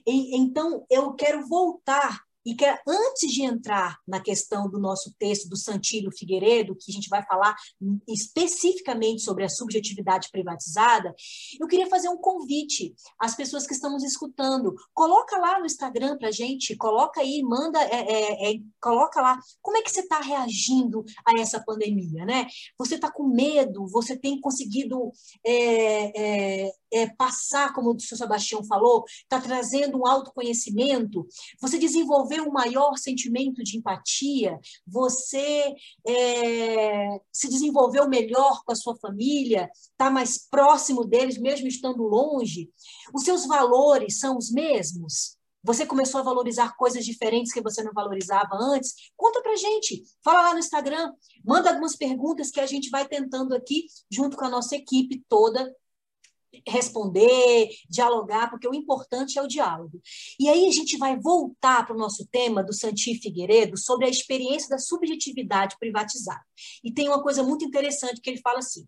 E, 0.05 0.37
então, 0.37 0.85
eu 0.89 1.13
quero 1.13 1.47
voltar 1.47 2.28
e 2.45 2.55
que 2.55 2.65
antes 2.87 3.31
de 3.31 3.43
entrar 3.43 3.97
na 4.07 4.19
questão 4.19 4.69
do 4.69 4.79
nosso 4.79 5.13
texto 5.17 5.49
do 5.49 5.57
Santílio 5.57 6.11
Figueiredo, 6.11 6.75
que 6.75 6.91
a 6.91 6.93
gente 6.93 7.09
vai 7.09 7.23
falar 7.25 7.55
especificamente 8.07 9.21
sobre 9.21 9.43
a 9.43 9.49
subjetividade 9.49 10.29
privatizada, 10.31 11.13
eu 11.59 11.67
queria 11.67 11.87
fazer 11.87 12.09
um 12.09 12.17
convite 12.17 12.93
às 13.19 13.35
pessoas 13.35 13.67
que 13.67 13.73
estão 13.73 13.91
nos 13.91 14.03
escutando. 14.03 14.73
Coloca 14.93 15.37
lá 15.37 15.59
no 15.59 15.65
Instagram 15.65 16.17
para 16.17 16.31
gente, 16.31 16.75
coloca 16.75 17.21
aí, 17.21 17.41
manda, 17.43 17.81
é, 17.83 17.95
é, 17.95 18.51
é, 18.51 18.59
coloca 18.81 19.21
lá 19.21 19.37
como 19.61 19.77
é 19.77 19.81
que 19.81 19.91
você 19.91 20.01
está 20.01 20.19
reagindo 20.19 21.03
a 21.25 21.39
essa 21.39 21.63
pandemia, 21.63 22.25
né? 22.25 22.47
Você 22.77 22.95
está 22.95 23.11
com 23.11 23.27
medo? 23.27 23.87
Você 23.87 24.17
tem 24.17 24.39
conseguido 24.39 25.11
é, 26.91 27.07
passar, 27.07 27.73
como 27.73 27.91
o 27.91 27.99
senhor 27.99 28.17
Sebastião 28.17 28.63
falou, 28.63 29.03
está 29.07 29.39
trazendo 29.39 29.99
um 29.99 30.07
autoconhecimento? 30.07 31.27
Você 31.61 31.77
desenvolveu 31.77 32.45
um 32.45 32.51
maior 32.51 32.97
sentimento 32.97 33.63
de 33.63 33.77
empatia, 33.77 34.59
você 34.87 35.73
é, 36.07 37.19
se 37.31 37.49
desenvolveu 37.49 38.07
melhor 38.07 38.63
com 38.63 38.71
a 38.71 38.75
sua 38.75 38.95
família, 38.97 39.69
está 39.73 40.09
mais 40.09 40.47
próximo 40.49 41.05
deles, 41.05 41.37
mesmo 41.37 41.67
estando 41.67 42.03
longe, 42.03 42.69
os 43.13 43.23
seus 43.23 43.45
valores 43.45 44.19
são 44.19 44.37
os 44.37 44.51
mesmos? 44.51 45.39
Você 45.61 45.85
começou 45.85 46.21
a 46.21 46.23
valorizar 46.23 46.75
coisas 46.77 47.03
diferentes 47.03 47.51
que 47.51 47.61
você 47.61 47.83
não 47.83 47.91
valorizava 47.91 48.55
antes? 48.55 48.93
Conta 49.15 49.41
pra 49.41 49.57
gente. 49.57 50.03
Fala 50.23 50.41
lá 50.41 50.53
no 50.53 50.59
Instagram. 50.59 51.11
Manda 51.43 51.69
algumas 51.69 51.97
perguntas 51.97 52.49
que 52.49 52.61
a 52.61 52.65
gente 52.65 52.89
vai 52.89 53.05
tentando 53.05 53.53
aqui, 53.53 53.85
junto 54.09 54.37
com 54.37 54.45
a 54.45 54.49
nossa 54.49 54.75
equipe 54.75 55.23
toda, 55.27 55.69
responder, 56.67 57.69
dialogar, 57.89 58.49
porque 58.49 58.67
o 58.67 58.73
importante 58.73 59.37
é 59.37 59.41
o 59.41 59.47
diálogo. 59.47 60.01
E 60.39 60.49
aí 60.49 60.67
a 60.67 60.71
gente 60.71 60.97
vai 60.97 61.17
voltar 61.19 61.85
para 61.85 61.95
o 61.95 61.99
nosso 61.99 62.27
tema 62.27 62.63
do 62.63 62.73
Santi 62.73 63.19
Figueiredo 63.19 63.77
sobre 63.77 64.05
a 64.05 64.09
experiência 64.09 64.69
da 64.69 64.77
subjetividade 64.77 65.75
privatizada. 65.79 66.41
E 66.83 66.91
tem 66.91 67.07
uma 67.07 67.21
coisa 67.21 67.43
muito 67.43 67.65
interessante 67.65 68.21
que 68.21 68.29
ele 68.29 68.41
fala 68.41 68.59
assim: 68.59 68.85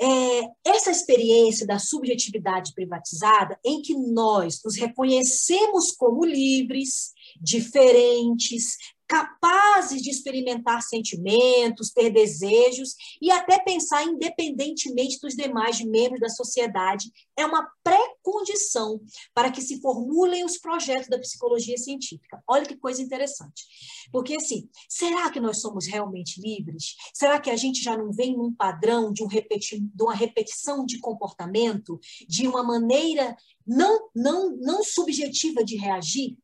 é, 0.00 0.42
essa 0.64 0.90
experiência 0.90 1.66
da 1.66 1.78
subjetividade 1.78 2.72
privatizada, 2.74 3.58
em 3.64 3.80
que 3.80 3.94
nós 3.94 4.60
nos 4.64 4.76
reconhecemos 4.76 5.92
como 5.92 6.24
livres, 6.24 7.12
diferentes, 7.40 8.76
capazes 9.14 10.02
de 10.02 10.10
experimentar 10.10 10.82
sentimentos, 10.82 11.92
ter 11.92 12.10
desejos 12.10 12.96
e 13.22 13.30
até 13.30 13.60
pensar 13.60 14.02
independentemente 14.02 15.20
dos 15.20 15.36
demais 15.36 15.80
membros 15.80 16.18
da 16.18 16.28
sociedade, 16.28 17.12
é 17.36 17.46
uma 17.46 17.64
pré-condição 17.84 19.00
para 19.32 19.52
que 19.52 19.62
se 19.62 19.80
formulem 19.80 20.44
os 20.44 20.58
projetos 20.58 21.08
da 21.08 21.16
psicologia 21.20 21.78
científica. 21.78 22.42
Olha 22.48 22.66
que 22.66 22.76
coisa 22.76 23.00
interessante. 23.00 23.62
Porque, 24.10 24.34
assim, 24.34 24.68
será 24.88 25.30
que 25.30 25.38
nós 25.38 25.60
somos 25.60 25.86
realmente 25.86 26.40
livres? 26.40 26.96
Será 27.14 27.38
que 27.38 27.50
a 27.50 27.56
gente 27.56 27.80
já 27.80 27.96
não 27.96 28.12
vem 28.12 28.36
num 28.36 28.52
padrão 28.52 29.12
de, 29.12 29.22
um 29.22 29.28
repeti 29.28 29.78
de 29.78 30.02
uma 30.02 30.14
repetição 30.14 30.84
de 30.84 30.98
comportamento, 30.98 32.00
de 32.28 32.48
uma 32.48 32.64
maneira 32.64 33.36
não, 33.64 34.08
não, 34.12 34.56
não 34.56 34.82
subjetiva 34.82 35.62
de 35.62 35.76
reagir? 35.76 36.36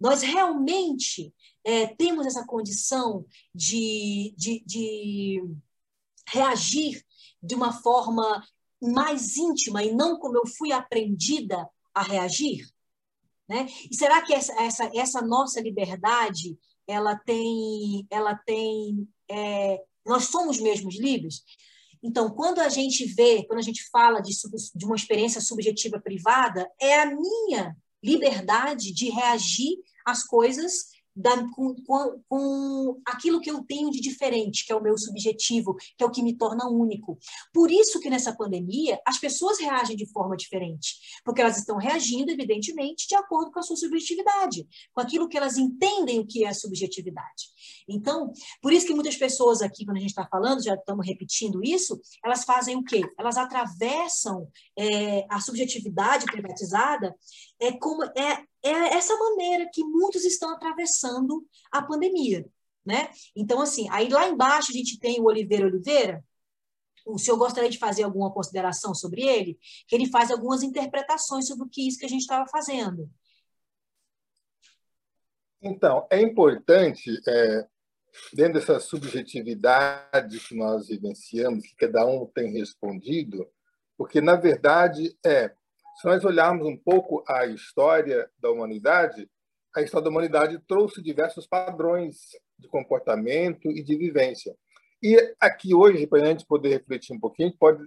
Nós 0.00 0.22
realmente 0.22 1.32
é, 1.62 1.86
temos 1.86 2.26
essa 2.26 2.44
condição 2.46 3.24
de, 3.54 4.34
de, 4.36 4.62
de 4.64 5.44
reagir 6.28 7.04
de 7.42 7.54
uma 7.54 7.72
forma 7.72 8.42
mais 8.80 9.36
íntima 9.36 9.84
e 9.84 9.92
não 9.92 10.18
como 10.18 10.38
eu 10.38 10.46
fui 10.46 10.72
aprendida 10.72 11.68
a 11.94 12.02
reagir? 12.02 12.66
Né? 13.48 13.66
E 13.90 13.94
será 13.94 14.22
que 14.22 14.32
essa, 14.32 14.52
essa, 14.62 14.90
essa 14.94 15.20
nossa 15.20 15.60
liberdade 15.60 16.58
ela 16.86 17.16
tem, 17.16 18.06
ela 18.10 18.34
tem 18.34 19.06
é, 19.28 19.82
nós 20.06 20.24
somos 20.24 20.58
mesmos 20.58 20.98
livres? 20.98 21.42
Então, 22.02 22.30
quando 22.30 22.60
a 22.60 22.68
gente 22.68 23.04
vê, 23.04 23.44
quando 23.44 23.58
a 23.58 23.62
gente 23.62 23.86
fala 23.90 24.20
de, 24.20 24.32
de 24.74 24.86
uma 24.86 24.96
experiência 24.96 25.40
subjetiva 25.40 26.00
privada, 26.00 26.70
é 26.80 27.00
a 27.00 27.06
minha 27.06 27.76
liberdade 28.02 28.92
de 28.92 29.10
reagir 29.10 29.78
às 30.06 30.24
coisas 30.24 30.90
da, 31.14 31.36
com, 31.50 31.74
com, 31.84 32.22
com, 32.28 33.02
aquilo 33.04 33.40
que 33.40 33.50
eu 33.50 33.62
tenho 33.64 33.90
de 33.90 34.00
diferente, 34.00 34.64
que 34.64 34.72
é 34.72 34.76
o 34.76 34.82
meu 34.82 34.96
subjetivo, 34.96 35.76
que 35.96 36.02
é 36.02 36.06
o 36.06 36.10
que 36.10 36.22
me 36.22 36.36
torna 36.36 36.68
único. 36.68 37.18
Por 37.52 37.70
isso 37.70 38.00
que 38.00 38.08
nessa 38.08 38.34
pandemia 38.34 39.00
as 39.06 39.18
pessoas 39.18 39.58
reagem 39.58 39.96
de 39.96 40.06
forma 40.06 40.36
diferente, 40.36 40.96
porque 41.24 41.40
elas 41.40 41.58
estão 41.58 41.76
reagindo, 41.76 42.30
evidentemente, 42.30 43.08
de 43.08 43.14
acordo 43.14 43.50
com 43.50 43.58
a 43.58 43.62
sua 43.62 43.76
subjetividade, 43.76 44.66
com 44.92 45.00
aquilo 45.00 45.28
que 45.28 45.36
elas 45.36 45.58
entendem 45.58 46.20
o 46.20 46.26
que 46.26 46.44
é 46.44 46.52
subjetividade. 46.54 47.50
Então, 47.88 48.32
por 48.62 48.72
isso 48.72 48.86
que 48.86 48.94
muitas 48.94 49.16
pessoas 49.16 49.60
aqui, 49.62 49.84
quando 49.84 49.96
a 49.96 50.00
gente 50.00 50.10
está 50.10 50.26
falando, 50.26 50.62
já 50.62 50.74
estamos 50.74 51.06
repetindo 51.06 51.62
isso, 51.62 52.00
elas 52.24 52.44
fazem 52.44 52.76
o 52.76 52.84
quê? 52.84 53.02
Elas 53.18 53.36
atravessam 53.36 54.48
é, 54.78 55.26
a 55.28 55.40
subjetividade 55.40 56.26
privatizada 56.26 57.14
é 57.60 57.72
como 57.72 58.02
é, 58.04 58.44
é 58.62 58.94
essa 58.96 59.16
maneira 59.16 59.68
que 59.72 59.84
muitos 59.84 60.24
estão 60.24 60.50
atravessando 60.50 61.46
a 61.70 61.82
pandemia, 61.82 62.46
né? 62.84 63.10
Então, 63.36 63.60
assim, 63.60 63.88
aí 63.90 64.08
lá 64.08 64.28
embaixo 64.28 64.70
a 64.70 64.74
gente 64.74 64.98
tem 64.98 65.20
o 65.20 65.24
Oliveira 65.24 65.66
Oliveira, 65.66 66.24
o 67.06 67.18
senhor 67.18 67.36
gostaria 67.36 67.70
de 67.70 67.78
fazer 67.78 68.02
alguma 68.02 68.32
consideração 68.32 68.94
sobre 68.94 69.22
ele? 69.22 69.58
Que 69.86 69.94
ele 69.94 70.10
faz 70.10 70.30
algumas 70.30 70.62
interpretações 70.62 71.46
sobre 71.46 71.66
o 71.66 71.68
que 71.68 71.86
isso 71.86 71.98
que 71.98 72.06
a 72.06 72.08
gente 72.08 72.22
estava 72.22 72.46
fazendo. 72.48 73.10
Então, 75.62 76.06
é 76.10 76.20
importante 76.20 77.20
é, 77.26 77.66
dentro 78.32 78.54
dessa 78.54 78.80
subjetividade 78.80 80.40
que 80.40 80.54
nós 80.54 80.88
vivenciamos, 80.88 81.66
que 81.66 81.76
cada 81.76 82.06
um 82.06 82.26
tem 82.26 82.52
respondido, 82.52 83.46
porque, 83.96 84.20
na 84.20 84.36
verdade, 84.36 85.16
é, 85.24 85.54
se 86.00 86.06
nós 86.06 86.24
olharmos 86.24 86.66
um 86.66 86.76
pouco 86.76 87.22
a 87.28 87.44
história 87.46 88.26
da 88.40 88.50
humanidade, 88.50 89.28
a 89.76 89.82
história 89.82 90.04
da 90.04 90.10
humanidade 90.10 90.58
trouxe 90.66 91.02
diversos 91.02 91.46
padrões 91.46 92.16
de 92.58 92.66
comportamento 92.68 93.70
e 93.70 93.82
de 93.82 93.96
vivência. 93.98 94.56
E 95.02 95.16
aqui 95.38 95.74
hoje, 95.74 96.06
para 96.06 96.22
a 96.22 96.26
gente 96.26 96.46
poder 96.46 96.70
refletir 96.70 97.14
um 97.14 97.20
pouquinho, 97.20 97.54
pode 97.58 97.84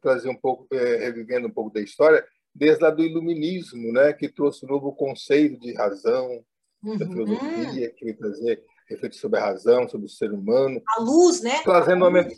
trazer 0.00 0.30
um 0.30 0.36
pouco, 0.36 0.66
é, 0.72 0.96
revivendo 0.96 1.48
um 1.48 1.50
pouco 1.50 1.70
da 1.70 1.82
história, 1.82 2.24
desde 2.54 2.82
lá 2.82 2.90
do 2.90 3.02
iluminismo, 3.02 3.92
né, 3.92 4.14
que 4.14 4.28
trouxe 4.28 4.64
um 4.64 4.68
novo 4.68 4.92
conceito 4.94 5.60
de 5.60 5.74
razão, 5.74 6.42
uhum. 6.82 6.96
da 6.96 7.06
filosofia, 7.06 7.90
que 7.90 8.14
trazer 8.14 8.64
refletir 8.88 9.20
sobre 9.20 9.38
a 9.38 9.44
razão, 9.44 9.86
sobre 9.86 10.06
o 10.06 10.10
ser 10.10 10.32
humano. 10.32 10.82
A 10.96 11.02
luz, 11.02 11.42
né? 11.42 11.60
Trazendo, 11.62 12.06
a 12.06 12.08
luz. 12.08 12.24
Uma, 12.24 12.32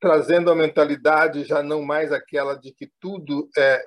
trazendo 0.00 0.50
a 0.50 0.54
mentalidade 0.54 1.42
já 1.42 1.60
não 1.60 1.82
mais 1.82 2.12
aquela 2.12 2.54
de 2.54 2.72
que 2.72 2.88
tudo 3.00 3.48
é 3.56 3.84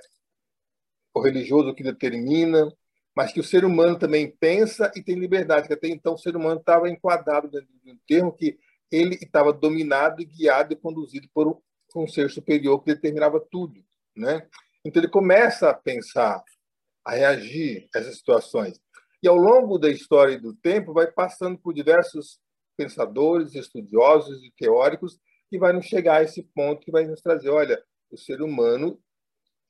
o 1.13 1.21
religioso 1.21 1.73
que 1.73 1.83
determina, 1.83 2.71
mas 3.15 3.33
que 3.33 3.39
o 3.39 3.43
ser 3.43 3.65
humano 3.65 3.97
também 3.97 4.29
pensa 4.39 4.91
e 4.95 5.03
tem 5.03 5.15
liberdade, 5.15 5.67
que 5.67 5.73
até 5.73 5.87
então 5.87 6.13
o 6.13 6.17
ser 6.17 6.35
humano 6.35 6.59
estava 6.59 6.89
enquadrado 6.89 7.49
dentro 7.49 7.67
de 7.83 7.91
um 7.91 7.97
termo 8.07 8.31
que 8.31 8.57
ele 8.91 9.15
estava 9.15 9.53
dominado 9.53 10.25
guiado 10.25 10.73
e 10.73 10.77
conduzido 10.77 11.27
por 11.33 11.47
um, 11.47 11.55
um 11.95 12.07
ser 12.07 12.29
superior 12.29 12.79
que 12.83 12.93
determinava 12.93 13.39
tudo, 13.39 13.83
né? 14.15 14.47
Então 14.83 15.01
ele 15.01 15.11
começa 15.11 15.69
a 15.69 15.73
pensar, 15.73 16.43
a 17.05 17.11
reagir 17.11 17.87
a 17.93 17.99
essas 17.99 18.17
situações. 18.17 18.79
E 19.21 19.27
ao 19.27 19.35
longo 19.35 19.77
da 19.77 19.89
história 19.89 20.33
e 20.33 20.39
do 20.39 20.55
tempo 20.55 20.93
vai 20.93 21.11
passando 21.11 21.57
por 21.57 21.73
diversos 21.73 22.39
pensadores, 22.75 23.53
estudiosos 23.53 24.43
e 24.43 24.51
teóricos 24.57 25.19
que 25.49 25.59
vai 25.59 25.73
nos 25.73 25.85
chegar 25.85 26.17
a 26.17 26.23
esse 26.23 26.43
ponto 26.55 26.81
que 26.81 26.91
vai 26.91 27.05
nos 27.05 27.21
trazer, 27.21 27.49
olha, 27.49 27.81
o 28.09 28.17
ser 28.17 28.41
humano 28.41 28.99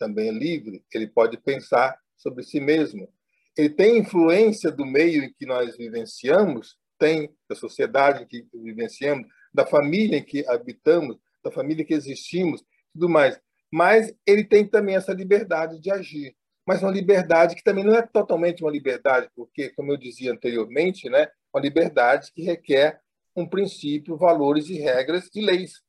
também 0.01 0.29
é 0.29 0.31
livre, 0.31 0.83
ele 0.91 1.05
pode 1.05 1.37
pensar 1.37 1.95
sobre 2.17 2.43
si 2.43 2.59
mesmo. 2.59 3.07
Ele 3.55 3.69
tem 3.69 3.99
influência 3.99 4.71
do 4.71 4.83
meio 4.83 5.23
em 5.23 5.31
que 5.31 5.45
nós 5.45 5.77
vivenciamos, 5.77 6.75
tem 6.97 7.29
da 7.47 7.55
sociedade 7.55 8.23
em 8.23 8.27
que 8.27 8.47
vivenciamos, 8.51 9.27
da 9.53 9.65
família 9.65 10.17
em 10.17 10.23
que 10.23 10.43
habitamos, 10.47 11.17
da 11.43 11.51
família 11.51 11.83
em 11.83 11.85
que 11.85 11.93
existimos, 11.93 12.63
tudo 12.91 13.07
mais. 13.07 13.39
Mas 13.71 14.11
ele 14.25 14.43
tem 14.43 14.65
também 14.65 14.95
essa 14.95 15.13
liberdade 15.13 15.79
de 15.79 15.91
agir 15.91 16.35
mas 16.65 16.81
uma 16.81 16.91
liberdade 16.91 17.55
que 17.55 17.63
também 17.63 17.83
não 17.83 17.95
é 17.95 18.01
totalmente 18.01 18.63
uma 18.63 18.71
liberdade, 18.71 19.29
porque, 19.35 19.69
como 19.69 19.91
eu 19.91 19.97
dizia 19.97 20.31
anteriormente, 20.31 21.09
né, 21.09 21.27
uma 21.53 21.61
liberdade 21.61 22.31
que 22.31 22.43
requer 22.43 23.01
um 23.35 23.47
princípio, 23.47 24.17
valores 24.17 24.69
e 24.69 24.77
regras 24.77 25.29
e 25.33 25.41
leis 25.41 25.81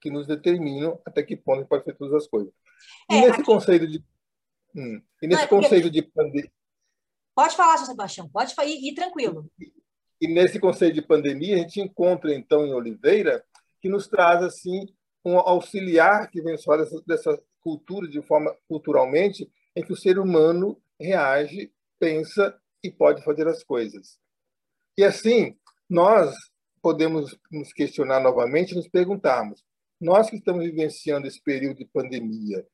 que 0.00 0.10
nos 0.10 0.26
determinam 0.26 1.00
até 1.04 1.22
que 1.22 1.36
ponto 1.36 1.66
pode 1.66 1.84
fazer 1.84 1.96
todas 1.96 2.14
as 2.14 2.26
coisas. 2.26 2.52
E 3.10 3.14
é, 3.14 3.20
nesse 3.20 3.32
aqui... 3.32 3.44
conceito 3.44 3.86
de 3.86 4.04
hum, 4.74 5.02
e 5.22 5.26
nesse 5.26 5.40
não, 5.40 5.44
é 5.44 5.48
conceito 5.48 5.90
de 5.90 6.02
pandemia 6.02 6.50
Pode 7.34 7.56
falar, 7.56 7.78
seu 7.78 7.86
Sebastião, 7.86 8.28
pode 8.28 8.54
ir, 8.64 8.90
ir 8.90 8.94
tranquilo. 8.94 9.50
E, 9.58 9.72
e 10.20 10.28
nesse 10.28 10.60
conceito 10.60 10.94
de 10.94 11.02
pandemia, 11.02 11.56
a 11.56 11.58
gente 11.58 11.80
encontra 11.80 12.34
então 12.34 12.66
em 12.66 12.74
Oliveira 12.74 13.44
que 13.80 13.88
nos 13.88 14.06
traz 14.06 14.42
assim 14.42 14.86
um 15.24 15.38
auxiliar 15.38 16.30
que 16.30 16.42
vem 16.42 16.56
só 16.56 16.76
dessa, 16.76 17.02
dessa 17.06 17.42
cultura 17.60 18.08
de 18.08 18.20
forma 18.22 18.54
culturalmente 18.68 19.50
em 19.74 19.82
que 19.82 19.92
o 19.92 19.96
ser 19.96 20.18
humano 20.18 20.80
reage, 21.00 21.72
pensa 21.98 22.56
e 22.82 22.90
pode 22.90 23.24
fazer 23.24 23.48
as 23.48 23.64
coisas. 23.64 24.18
E 24.98 25.04
assim, 25.04 25.56
nós 25.88 26.34
podemos 26.82 27.38
nos 27.50 27.72
questionar 27.72 28.20
novamente, 28.20 28.74
nos 28.74 28.88
perguntarmos: 28.88 29.64
nós 29.98 30.28
que 30.28 30.36
estamos 30.36 30.64
vivenciando 30.64 31.26
esse 31.26 31.40
período 31.42 31.78
de 31.78 31.86
pandemia, 31.86 32.66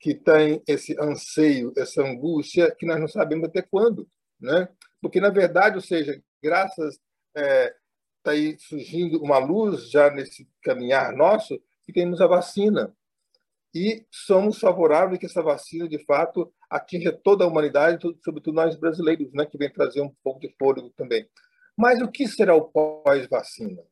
que 0.00 0.14
tem 0.14 0.62
esse 0.66 0.96
anseio, 0.98 1.72
essa 1.76 2.02
angústia, 2.02 2.74
que 2.74 2.86
nós 2.86 2.98
não 2.98 3.06
sabemos 3.06 3.48
até 3.48 3.60
quando, 3.60 4.08
né? 4.40 4.68
Porque 5.00 5.20
na 5.20 5.28
verdade, 5.28 5.76
ou 5.76 5.82
seja, 5.82 6.20
graças 6.42 6.98
é, 7.36 7.74
está 8.18 8.32
aí 8.32 8.56
surgindo 8.58 9.22
uma 9.22 9.38
luz 9.38 9.90
já 9.90 10.10
nesse 10.10 10.48
caminhar 10.62 11.12
nosso, 11.12 11.60
que 11.84 11.92
temos 11.92 12.20
a 12.20 12.26
vacina 12.26 12.94
e 13.74 14.04
somos 14.10 14.58
favoráveis 14.58 15.18
que 15.18 15.26
essa 15.26 15.42
vacina, 15.42 15.88
de 15.88 15.98
fato, 16.04 16.52
atinja 16.68 17.12
toda 17.12 17.44
a 17.44 17.46
humanidade, 17.46 18.02
sobretudo 18.24 18.54
nós 18.54 18.76
brasileiros, 18.76 19.32
né, 19.32 19.46
que 19.46 19.58
vem 19.58 19.70
trazer 19.72 20.00
um 20.00 20.12
pouco 20.24 20.40
de 20.40 20.54
fôlego 20.58 20.90
também. 20.90 21.28
Mas 21.76 22.00
o 22.00 22.10
que 22.10 22.26
será 22.26 22.54
o 22.54 22.64
pós-vacina? 22.64 23.82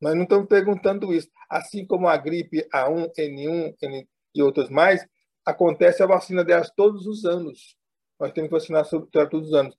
Nós 0.00 0.14
não 0.14 0.22
estamos 0.22 0.46
perguntando 0.46 1.12
isso. 1.12 1.28
Assim 1.50 1.86
como 1.86 2.08
a 2.08 2.16
gripe 2.16 2.66
A1, 2.72 3.12
N1 3.16 3.74
N, 3.82 4.08
e 4.38 4.42
outras 4.42 4.68
mais, 4.68 5.06
acontece 5.44 6.02
a 6.02 6.06
vacina 6.06 6.44
delas 6.44 6.70
todos 6.74 7.06
os 7.06 7.24
anos. 7.24 7.76
Nós 8.18 8.32
temos 8.32 8.48
que 8.48 8.54
vacinar 8.54 8.84
sobre 8.84 9.08
todos 9.10 9.48
os 9.48 9.54
anos. 9.54 9.76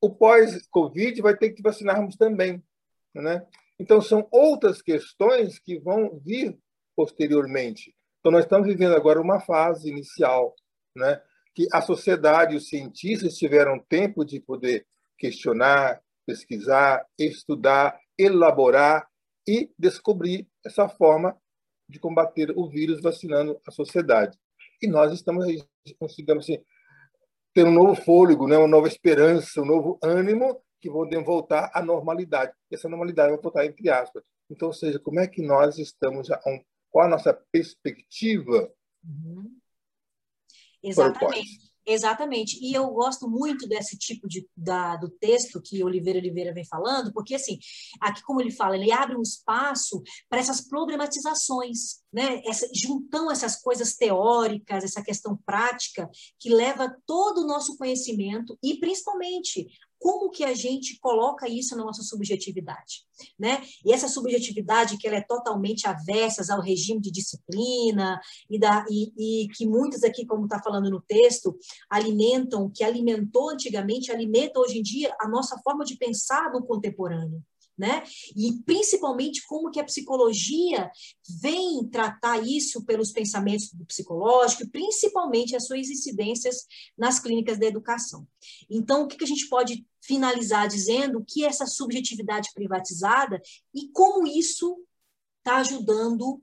O 0.00 0.10
pós-Covid 0.10 1.20
vai 1.20 1.36
ter 1.36 1.50
que 1.50 1.62
vacinarmos 1.62 2.16
também. 2.16 2.62
Né? 3.14 3.46
Então, 3.78 4.00
são 4.00 4.28
outras 4.30 4.82
questões 4.82 5.58
que 5.58 5.78
vão 5.78 6.18
vir 6.22 6.58
posteriormente. 6.94 7.94
Então, 8.20 8.30
nós 8.30 8.44
estamos 8.44 8.68
vivendo 8.68 8.94
agora 8.94 9.20
uma 9.20 9.40
fase 9.40 9.88
inicial, 9.88 10.54
né, 10.94 11.20
que 11.54 11.66
a 11.72 11.80
sociedade 11.80 12.52
e 12.52 12.56
os 12.58 12.68
cientistas 12.68 13.36
tiveram 13.36 13.78
tempo 13.78 14.24
de 14.24 14.38
poder 14.38 14.86
questionar, 15.16 16.00
pesquisar, 16.26 17.04
estudar, 17.18 17.98
elaborar 18.18 19.08
e 19.48 19.70
descobrir 19.78 20.46
essa 20.64 20.86
forma 20.88 21.34
de 21.90 21.98
combater 21.98 22.52
o 22.56 22.68
vírus 22.68 23.00
vacinando 23.00 23.60
a 23.66 23.70
sociedade. 23.70 24.38
E 24.80 24.86
nós 24.86 25.12
estamos, 25.12 25.44
conseguimos 25.98 26.44
assim, 26.44 26.62
ter 27.52 27.64
um 27.64 27.72
novo 27.72 27.94
fôlego, 27.94 28.46
né, 28.46 28.56
uma 28.56 28.68
nova 28.68 28.88
esperança, 28.88 29.60
um 29.60 29.66
novo 29.66 29.98
ânimo 30.02 30.62
que 30.80 30.88
vão 30.88 31.08
voltar 31.24 31.70
à 31.74 31.82
normalidade. 31.82 32.52
Essa 32.70 32.88
normalidade 32.88 33.32
vai 33.32 33.40
voltar 33.40 33.66
entre 33.66 33.90
aspas. 33.90 34.22
Então, 34.48 34.68
ou 34.68 34.74
seja, 34.74 34.98
como 34.98 35.20
é 35.20 35.26
que 35.26 35.42
nós 35.42 35.78
estamos 35.78 36.28
qual 36.90 37.06
a 37.06 37.08
nossa 37.08 37.32
perspectiva 37.52 38.72
uhum. 39.04 39.56
Exatamente. 40.82 41.69
Exatamente. 41.92 42.56
E 42.62 42.72
eu 42.72 42.86
gosto 42.90 43.28
muito 43.28 43.66
desse 43.66 43.98
tipo 43.98 44.28
de, 44.28 44.48
da, 44.56 44.94
do 44.94 45.10
texto 45.10 45.60
que 45.60 45.82
Oliveira 45.82 46.20
Oliveira 46.20 46.54
vem 46.54 46.64
falando, 46.64 47.12
porque, 47.12 47.34
assim, 47.34 47.58
aqui, 48.00 48.22
como 48.22 48.40
ele 48.40 48.52
fala, 48.52 48.76
ele 48.76 48.92
abre 48.92 49.16
um 49.16 49.22
espaço 49.22 50.00
para 50.28 50.38
essas 50.38 50.60
problematizações, 50.60 52.00
né? 52.12 52.40
Essa, 52.46 52.68
juntão 52.72 53.28
essas 53.28 53.60
coisas 53.60 53.96
teóricas, 53.96 54.84
essa 54.84 55.02
questão 55.02 55.36
prática, 55.44 56.08
que 56.38 56.48
leva 56.48 56.96
todo 57.04 57.38
o 57.38 57.46
nosso 57.46 57.76
conhecimento 57.76 58.56
e, 58.62 58.78
principalmente, 58.78 59.66
como 60.00 60.30
que 60.30 60.42
a 60.42 60.54
gente 60.54 60.98
coloca 60.98 61.46
isso 61.46 61.76
na 61.76 61.84
nossa 61.84 62.02
subjetividade, 62.02 63.04
né? 63.38 63.62
E 63.84 63.92
essa 63.92 64.08
subjetividade 64.08 64.96
que 64.96 65.06
ela 65.06 65.18
é 65.18 65.20
totalmente 65.20 65.86
avessa 65.86 66.52
ao 66.52 66.62
regime 66.62 67.00
de 67.00 67.10
disciplina 67.10 68.18
e, 68.48 68.58
da, 68.58 68.84
e, 68.88 69.44
e 69.44 69.48
que 69.48 69.66
muitas 69.66 70.02
aqui, 70.02 70.24
como 70.24 70.44
está 70.44 70.60
falando 70.60 70.90
no 70.90 71.02
texto, 71.02 71.54
alimentam, 71.88 72.70
que 72.74 72.82
alimentou 72.82 73.50
antigamente, 73.50 74.10
alimenta 74.10 74.58
hoje 74.58 74.78
em 74.78 74.82
dia 74.82 75.14
a 75.20 75.28
nossa 75.28 75.58
forma 75.58 75.84
de 75.84 75.96
pensar 75.96 76.50
no 76.50 76.64
contemporâneo 76.64 77.44
né? 77.80 78.04
E 78.36 78.52
principalmente 78.64 79.42
como 79.46 79.70
que 79.70 79.80
a 79.80 79.84
psicologia 79.84 80.90
vem 81.40 81.88
tratar 81.90 82.38
isso 82.46 82.84
pelos 82.84 83.10
pensamentos 83.10 83.72
do 83.72 83.86
psicológico, 83.86 84.70
principalmente 84.70 85.56
as 85.56 85.66
suas 85.66 85.88
incidências 85.88 86.66
nas 86.96 87.18
clínicas 87.18 87.58
da 87.58 87.64
educação. 87.64 88.28
Então, 88.68 89.04
o 89.04 89.08
que, 89.08 89.16
que 89.16 89.24
a 89.24 89.26
gente 89.26 89.48
pode 89.48 89.86
finalizar 90.02 90.68
dizendo 90.68 91.24
que 91.26 91.42
essa 91.42 91.64
subjetividade 91.64 92.50
privatizada 92.54 93.40
e 93.74 93.88
como 93.92 94.26
isso 94.26 94.76
está 95.38 95.56
ajudando 95.56 96.42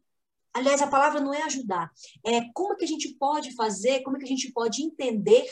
Aliás, 0.57 0.81
a 0.81 0.87
palavra 0.87 1.21
não 1.21 1.31
é 1.31 1.43
ajudar, 1.43 1.91
é 2.25 2.41
como 2.51 2.75
que 2.75 2.83
a 2.83 2.87
gente 2.87 3.13
pode 3.19 3.53
fazer, 3.53 4.01
como 4.01 4.17
que 4.17 4.25
a 4.25 4.27
gente 4.27 4.51
pode 4.51 4.81
entender 4.81 5.47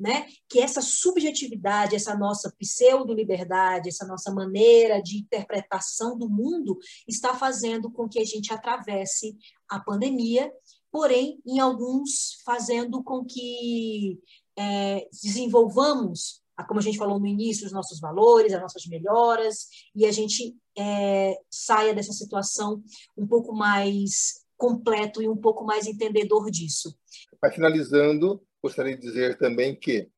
né, 0.00 0.26
que 0.48 0.58
essa 0.58 0.80
subjetividade, 0.80 1.94
essa 1.94 2.16
nossa 2.16 2.50
pseudo-liberdade, 2.58 3.90
essa 3.90 4.06
nossa 4.06 4.32
maneira 4.32 5.02
de 5.02 5.18
interpretação 5.18 6.16
do 6.16 6.26
mundo 6.26 6.78
está 7.06 7.34
fazendo 7.34 7.90
com 7.90 8.08
que 8.08 8.18
a 8.18 8.24
gente 8.24 8.50
atravesse 8.50 9.36
a 9.68 9.78
pandemia, 9.78 10.50
porém, 10.90 11.38
em 11.46 11.60
alguns, 11.60 12.40
fazendo 12.42 13.04
com 13.04 13.26
que 13.26 14.18
é, 14.58 15.06
desenvolvamos 15.22 16.42
como 16.66 16.80
a 16.80 16.82
gente 16.82 16.96
falou 16.96 17.20
no 17.20 17.26
início, 17.26 17.66
os 17.66 17.72
nossos 17.72 18.00
valores, 18.00 18.54
as 18.54 18.62
nossas 18.62 18.86
melhoras, 18.86 19.68
e 19.94 20.06
a 20.06 20.10
gente 20.10 20.56
é, 20.74 21.38
saia 21.50 21.94
dessa 21.94 22.14
situação 22.14 22.82
um 23.14 23.26
pouco 23.26 23.54
mais 23.54 24.45
completo 24.56 25.22
e 25.22 25.28
um 25.28 25.36
pouco 25.36 25.64
mais 25.64 25.86
entendedor 25.86 26.50
disso. 26.50 26.98
Mas 27.40 27.54
finalizando, 27.54 28.42
gostaria 28.62 28.96
de 28.96 29.02
dizer 29.02 29.36
também 29.38 29.74
que 29.74 30.08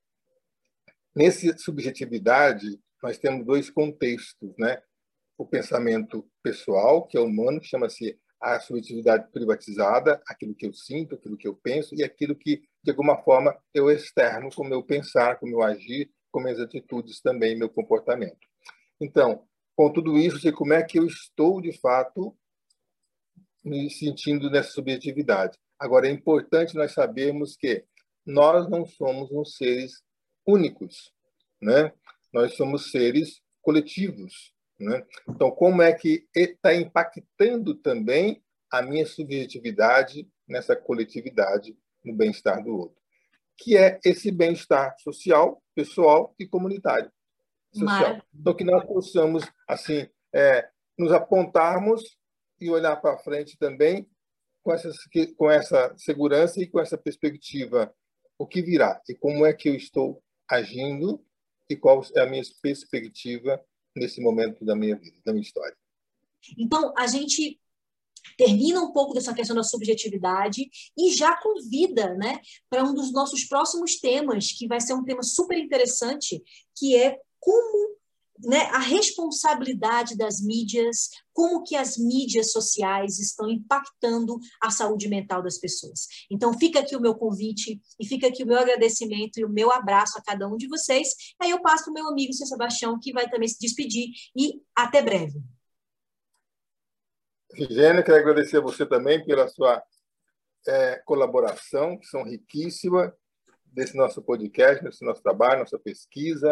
nessa 1.14 1.57
subjetividade 1.59 2.81
nós 3.03 3.18
temos 3.18 3.44
dois 3.44 3.70
contextos, 3.70 4.55
né? 4.59 4.83
o 5.38 5.46
pensamento 5.46 6.29
pessoal, 6.42 7.07
que 7.07 7.16
é 7.16 7.20
humano, 7.20 7.61
que 7.61 7.68
chama-se 7.68 8.18
a 8.40 8.59
subjetividade 8.59 9.31
privatizada, 9.31 10.20
aquilo 10.27 10.55
que 10.55 10.66
eu 10.66 10.74
sinto, 10.74 11.14
aquilo 11.14 11.37
que 11.37 11.46
eu 11.46 11.55
penso 11.55 11.94
e 11.94 12.03
aquilo 12.03 12.35
que, 12.35 12.62
de 12.83 12.90
alguma 12.90 13.16
forma, 13.22 13.57
eu 13.72 13.88
externo 13.90 14.51
com 14.55 14.64
meu 14.64 14.83
pensar, 14.83 15.38
com 15.38 15.46
meu 15.46 15.62
agir, 15.62 16.11
com 16.31 16.40
minhas 16.40 16.61
atitudes 16.61 17.20
também, 17.20 17.57
meu 17.57 17.68
comportamento. 17.68 18.46
Então, 19.01 19.44
com 19.77 19.92
tudo 19.92 20.18
isso, 20.18 20.40
sei 20.40 20.51
como 20.51 20.72
é 20.72 20.83
que 20.83 20.98
eu 20.98 21.07
estou, 21.07 21.61
de 21.61 21.72
fato, 21.72 22.37
me 23.68 23.90
sentindo 23.90 24.50
nessa 24.50 24.70
subjetividade. 24.70 25.57
Agora, 25.78 26.09
é 26.09 26.11
importante 26.11 26.74
nós 26.74 26.92
sabermos 26.92 27.57
que 27.57 27.85
nós 28.26 28.68
não 28.68 28.85
somos 28.85 29.31
uns 29.31 29.57
seres 29.57 30.02
únicos, 30.46 31.12
né? 31.61 31.92
Nós 32.33 32.54
somos 32.57 32.90
seres 32.90 33.40
coletivos, 33.62 34.52
né? 34.78 35.04
Então, 35.28 35.50
como 35.50 35.83
é 35.83 35.92
que 35.92 36.26
está 36.35 36.74
impactando 36.74 37.74
também 37.74 38.42
a 38.70 38.83
minha 38.83 39.07
subjetividade 39.07 40.28
nessa 40.46 40.74
coletividade, 40.74 41.76
no 42.04 42.14
bem-estar 42.14 42.62
do 42.62 42.76
outro? 42.76 42.98
Que 43.57 43.76
é 43.76 44.00
esse 44.04 44.31
bem-estar 44.31 44.94
social, 44.98 45.62
pessoal 45.74 46.35
e 46.38 46.46
comunitário. 46.46 47.11
Social. 47.72 48.22
Então, 48.35 48.54
que 48.54 48.64
nós 48.64 48.85
possamos, 48.85 49.44
assim, 49.66 50.09
é, 50.35 50.68
nos 50.98 51.12
apontarmos 51.12 52.17
e 52.61 52.71
olhar 52.71 52.97
para 52.97 53.18
frente 53.18 53.57
também 53.59 54.09
com 54.62 54.73
essa, 54.73 54.90
com 55.37 55.51
essa 55.51 55.94
segurança 55.97 56.61
e 56.61 56.66
com 56.66 56.81
essa 56.81 56.99
perspectiva. 56.99 57.94
O 58.38 58.47
que 58.47 58.62
virá 58.62 59.01
e 59.09 59.14
como 59.14 59.44
é 59.44 59.53
que 59.53 59.68
eu 59.68 59.75
estou 59.75 60.23
agindo 60.49 61.25
e 61.68 61.77
qual 61.77 62.03
é 62.16 62.21
a 62.21 62.27
minha 62.27 62.42
perspectiva 62.62 63.61
nesse 63.97 64.21
momento 64.21 64.64
da 64.64 64.77
minha 64.77 64.97
vida, 64.97 65.18
da 65.25 65.33
minha 65.33 65.42
história. 65.42 65.77
Então, 66.57 66.94
a 66.97 67.07
gente 67.07 67.61
termina 68.37 68.81
um 68.81 68.92
pouco 68.92 69.14
dessa 69.14 69.35
questão 69.35 69.57
da 69.57 69.62
subjetividade 69.62 70.68
e 70.97 71.12
já 71.12 71.37
convida 71.40 72.14
né, 72.14 72.40
para 72.71 72.85
um 72.85 72.94
dos 72.94 73.12
nossos 73.12 73.44
próximos 73.44 73.99
temas, 73.99 74.53
que 74.53 74.68
vai 74.68 74.81
ser 74.81 74.94
um 74.94 75.05
tema 75.05 75.23
super 75.23 75.59
interessante, 75.59 76.42
que 76.77 76.97
é 76.97 77.18
como 77.40 77.97
né, 78.44 78.62
a 78.72 78.79
responsabilidade 78.79 80.16
das 80.16 80.40
mídias, 80.40 81.11
como 81.33 81.62
que 81.62 81.77
as 81.77 81.96
mídias 81.96 82.53
sociais 82.53 83.18
estão 83.18 83.48
impactando 83.48 84.38
a 84.62 84.70
saúde 84.70 85.09
mental 85.09 85.42
das 85.42 85.59
pessoas. 85.59 86.07
Então, 86.31 86.57
fica 86.59 86.81
aqui 86.81 86.96
o 86.96 87.01
meu 87.01 87.14
convite 87.14 87.81
e 87.98 88.07
fica 88.07 88.29
aqui 88.29 88.42
o 88.42 88.46
meu 88.46 88.59
agradecimento 88.59 89.38
e 89.38 89.44
o 89.44 89.48
meu 89.48 89.70
abraço 89.72 90.18
a 90.18 90.22
cada 90.22 90.48
um 90.48 90.57
de 90.57 90.68
vocês. 90.68 91.09
Aí 91.40 91.51
eu 91.51 91.61
passo 91.61 91.85
para 91.85 91.90
o 91.90 91.94
meu 91.94 92.09
amigo, 92.09 92.33
Sr. 92.33 92.46
Sebastião, 92.46 92.98
que 93.01 93.12
vai 93.12 93.29
também 93.29 93.48
se 93.48 93.59
despedir 93.59 94.11
e 94.37 94.61
até 94.74 95.03
breve. 95.03 95.40
Figênia, 97.55 98.03
quero 98.03 98.18
agradecer 98.18 98.59
a 98.59 98.62
você 98.62 98.87
também 98.87 99.24
pela 99.24 99.48
sua 99.48 99.83
é, 100.66 100.96
colaboração, 101.05 101.98
que 101.98 102.07
são 102.07 102.22
riquíssima 102.22 103.12
desse 103.64 103.96
nosso 103.96 104.22
podcast, 104.22 104.83
desse 104.83 105.05
nosso 105.05 105.22
trabalho, 105.22 105.61
nossa 105.61 105.79
pesquisa, 105.79 106.51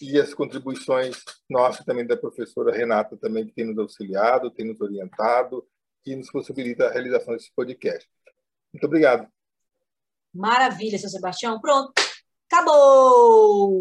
e 0.00 0.18
as 0.18 0.32
contribuições 0.32 1.22
nossas 1.48 1.84
também 1.84 2.06
da 2.06 2.16
professora 2.16 2.74
Renata 2.74 3.16
também 3.16 3.46
que 3.46 3.52
tem 3.52 3.66
nos 3.66 3.78
auxiliado, 3.78 4.50
tem 4.50 4.66
nos 4.66 4.80
orientado 4.80 5.66
e 6.06 6.16
nos 6.16 6.30
possibilita 6.30 6.86
a 6.86 6.90
realização 6.90 7.34
desse 7.34 7.52
podcast. 7.54 8.08
Muito 8.72 8.86
obrigado. 8.86 9.28
Maravilha, 10.32 10.98
seu 10.98 11.10
Sebastião. 11.10 11.60
Pronto. 11.60 11.92
Acabou! 12.50 13.78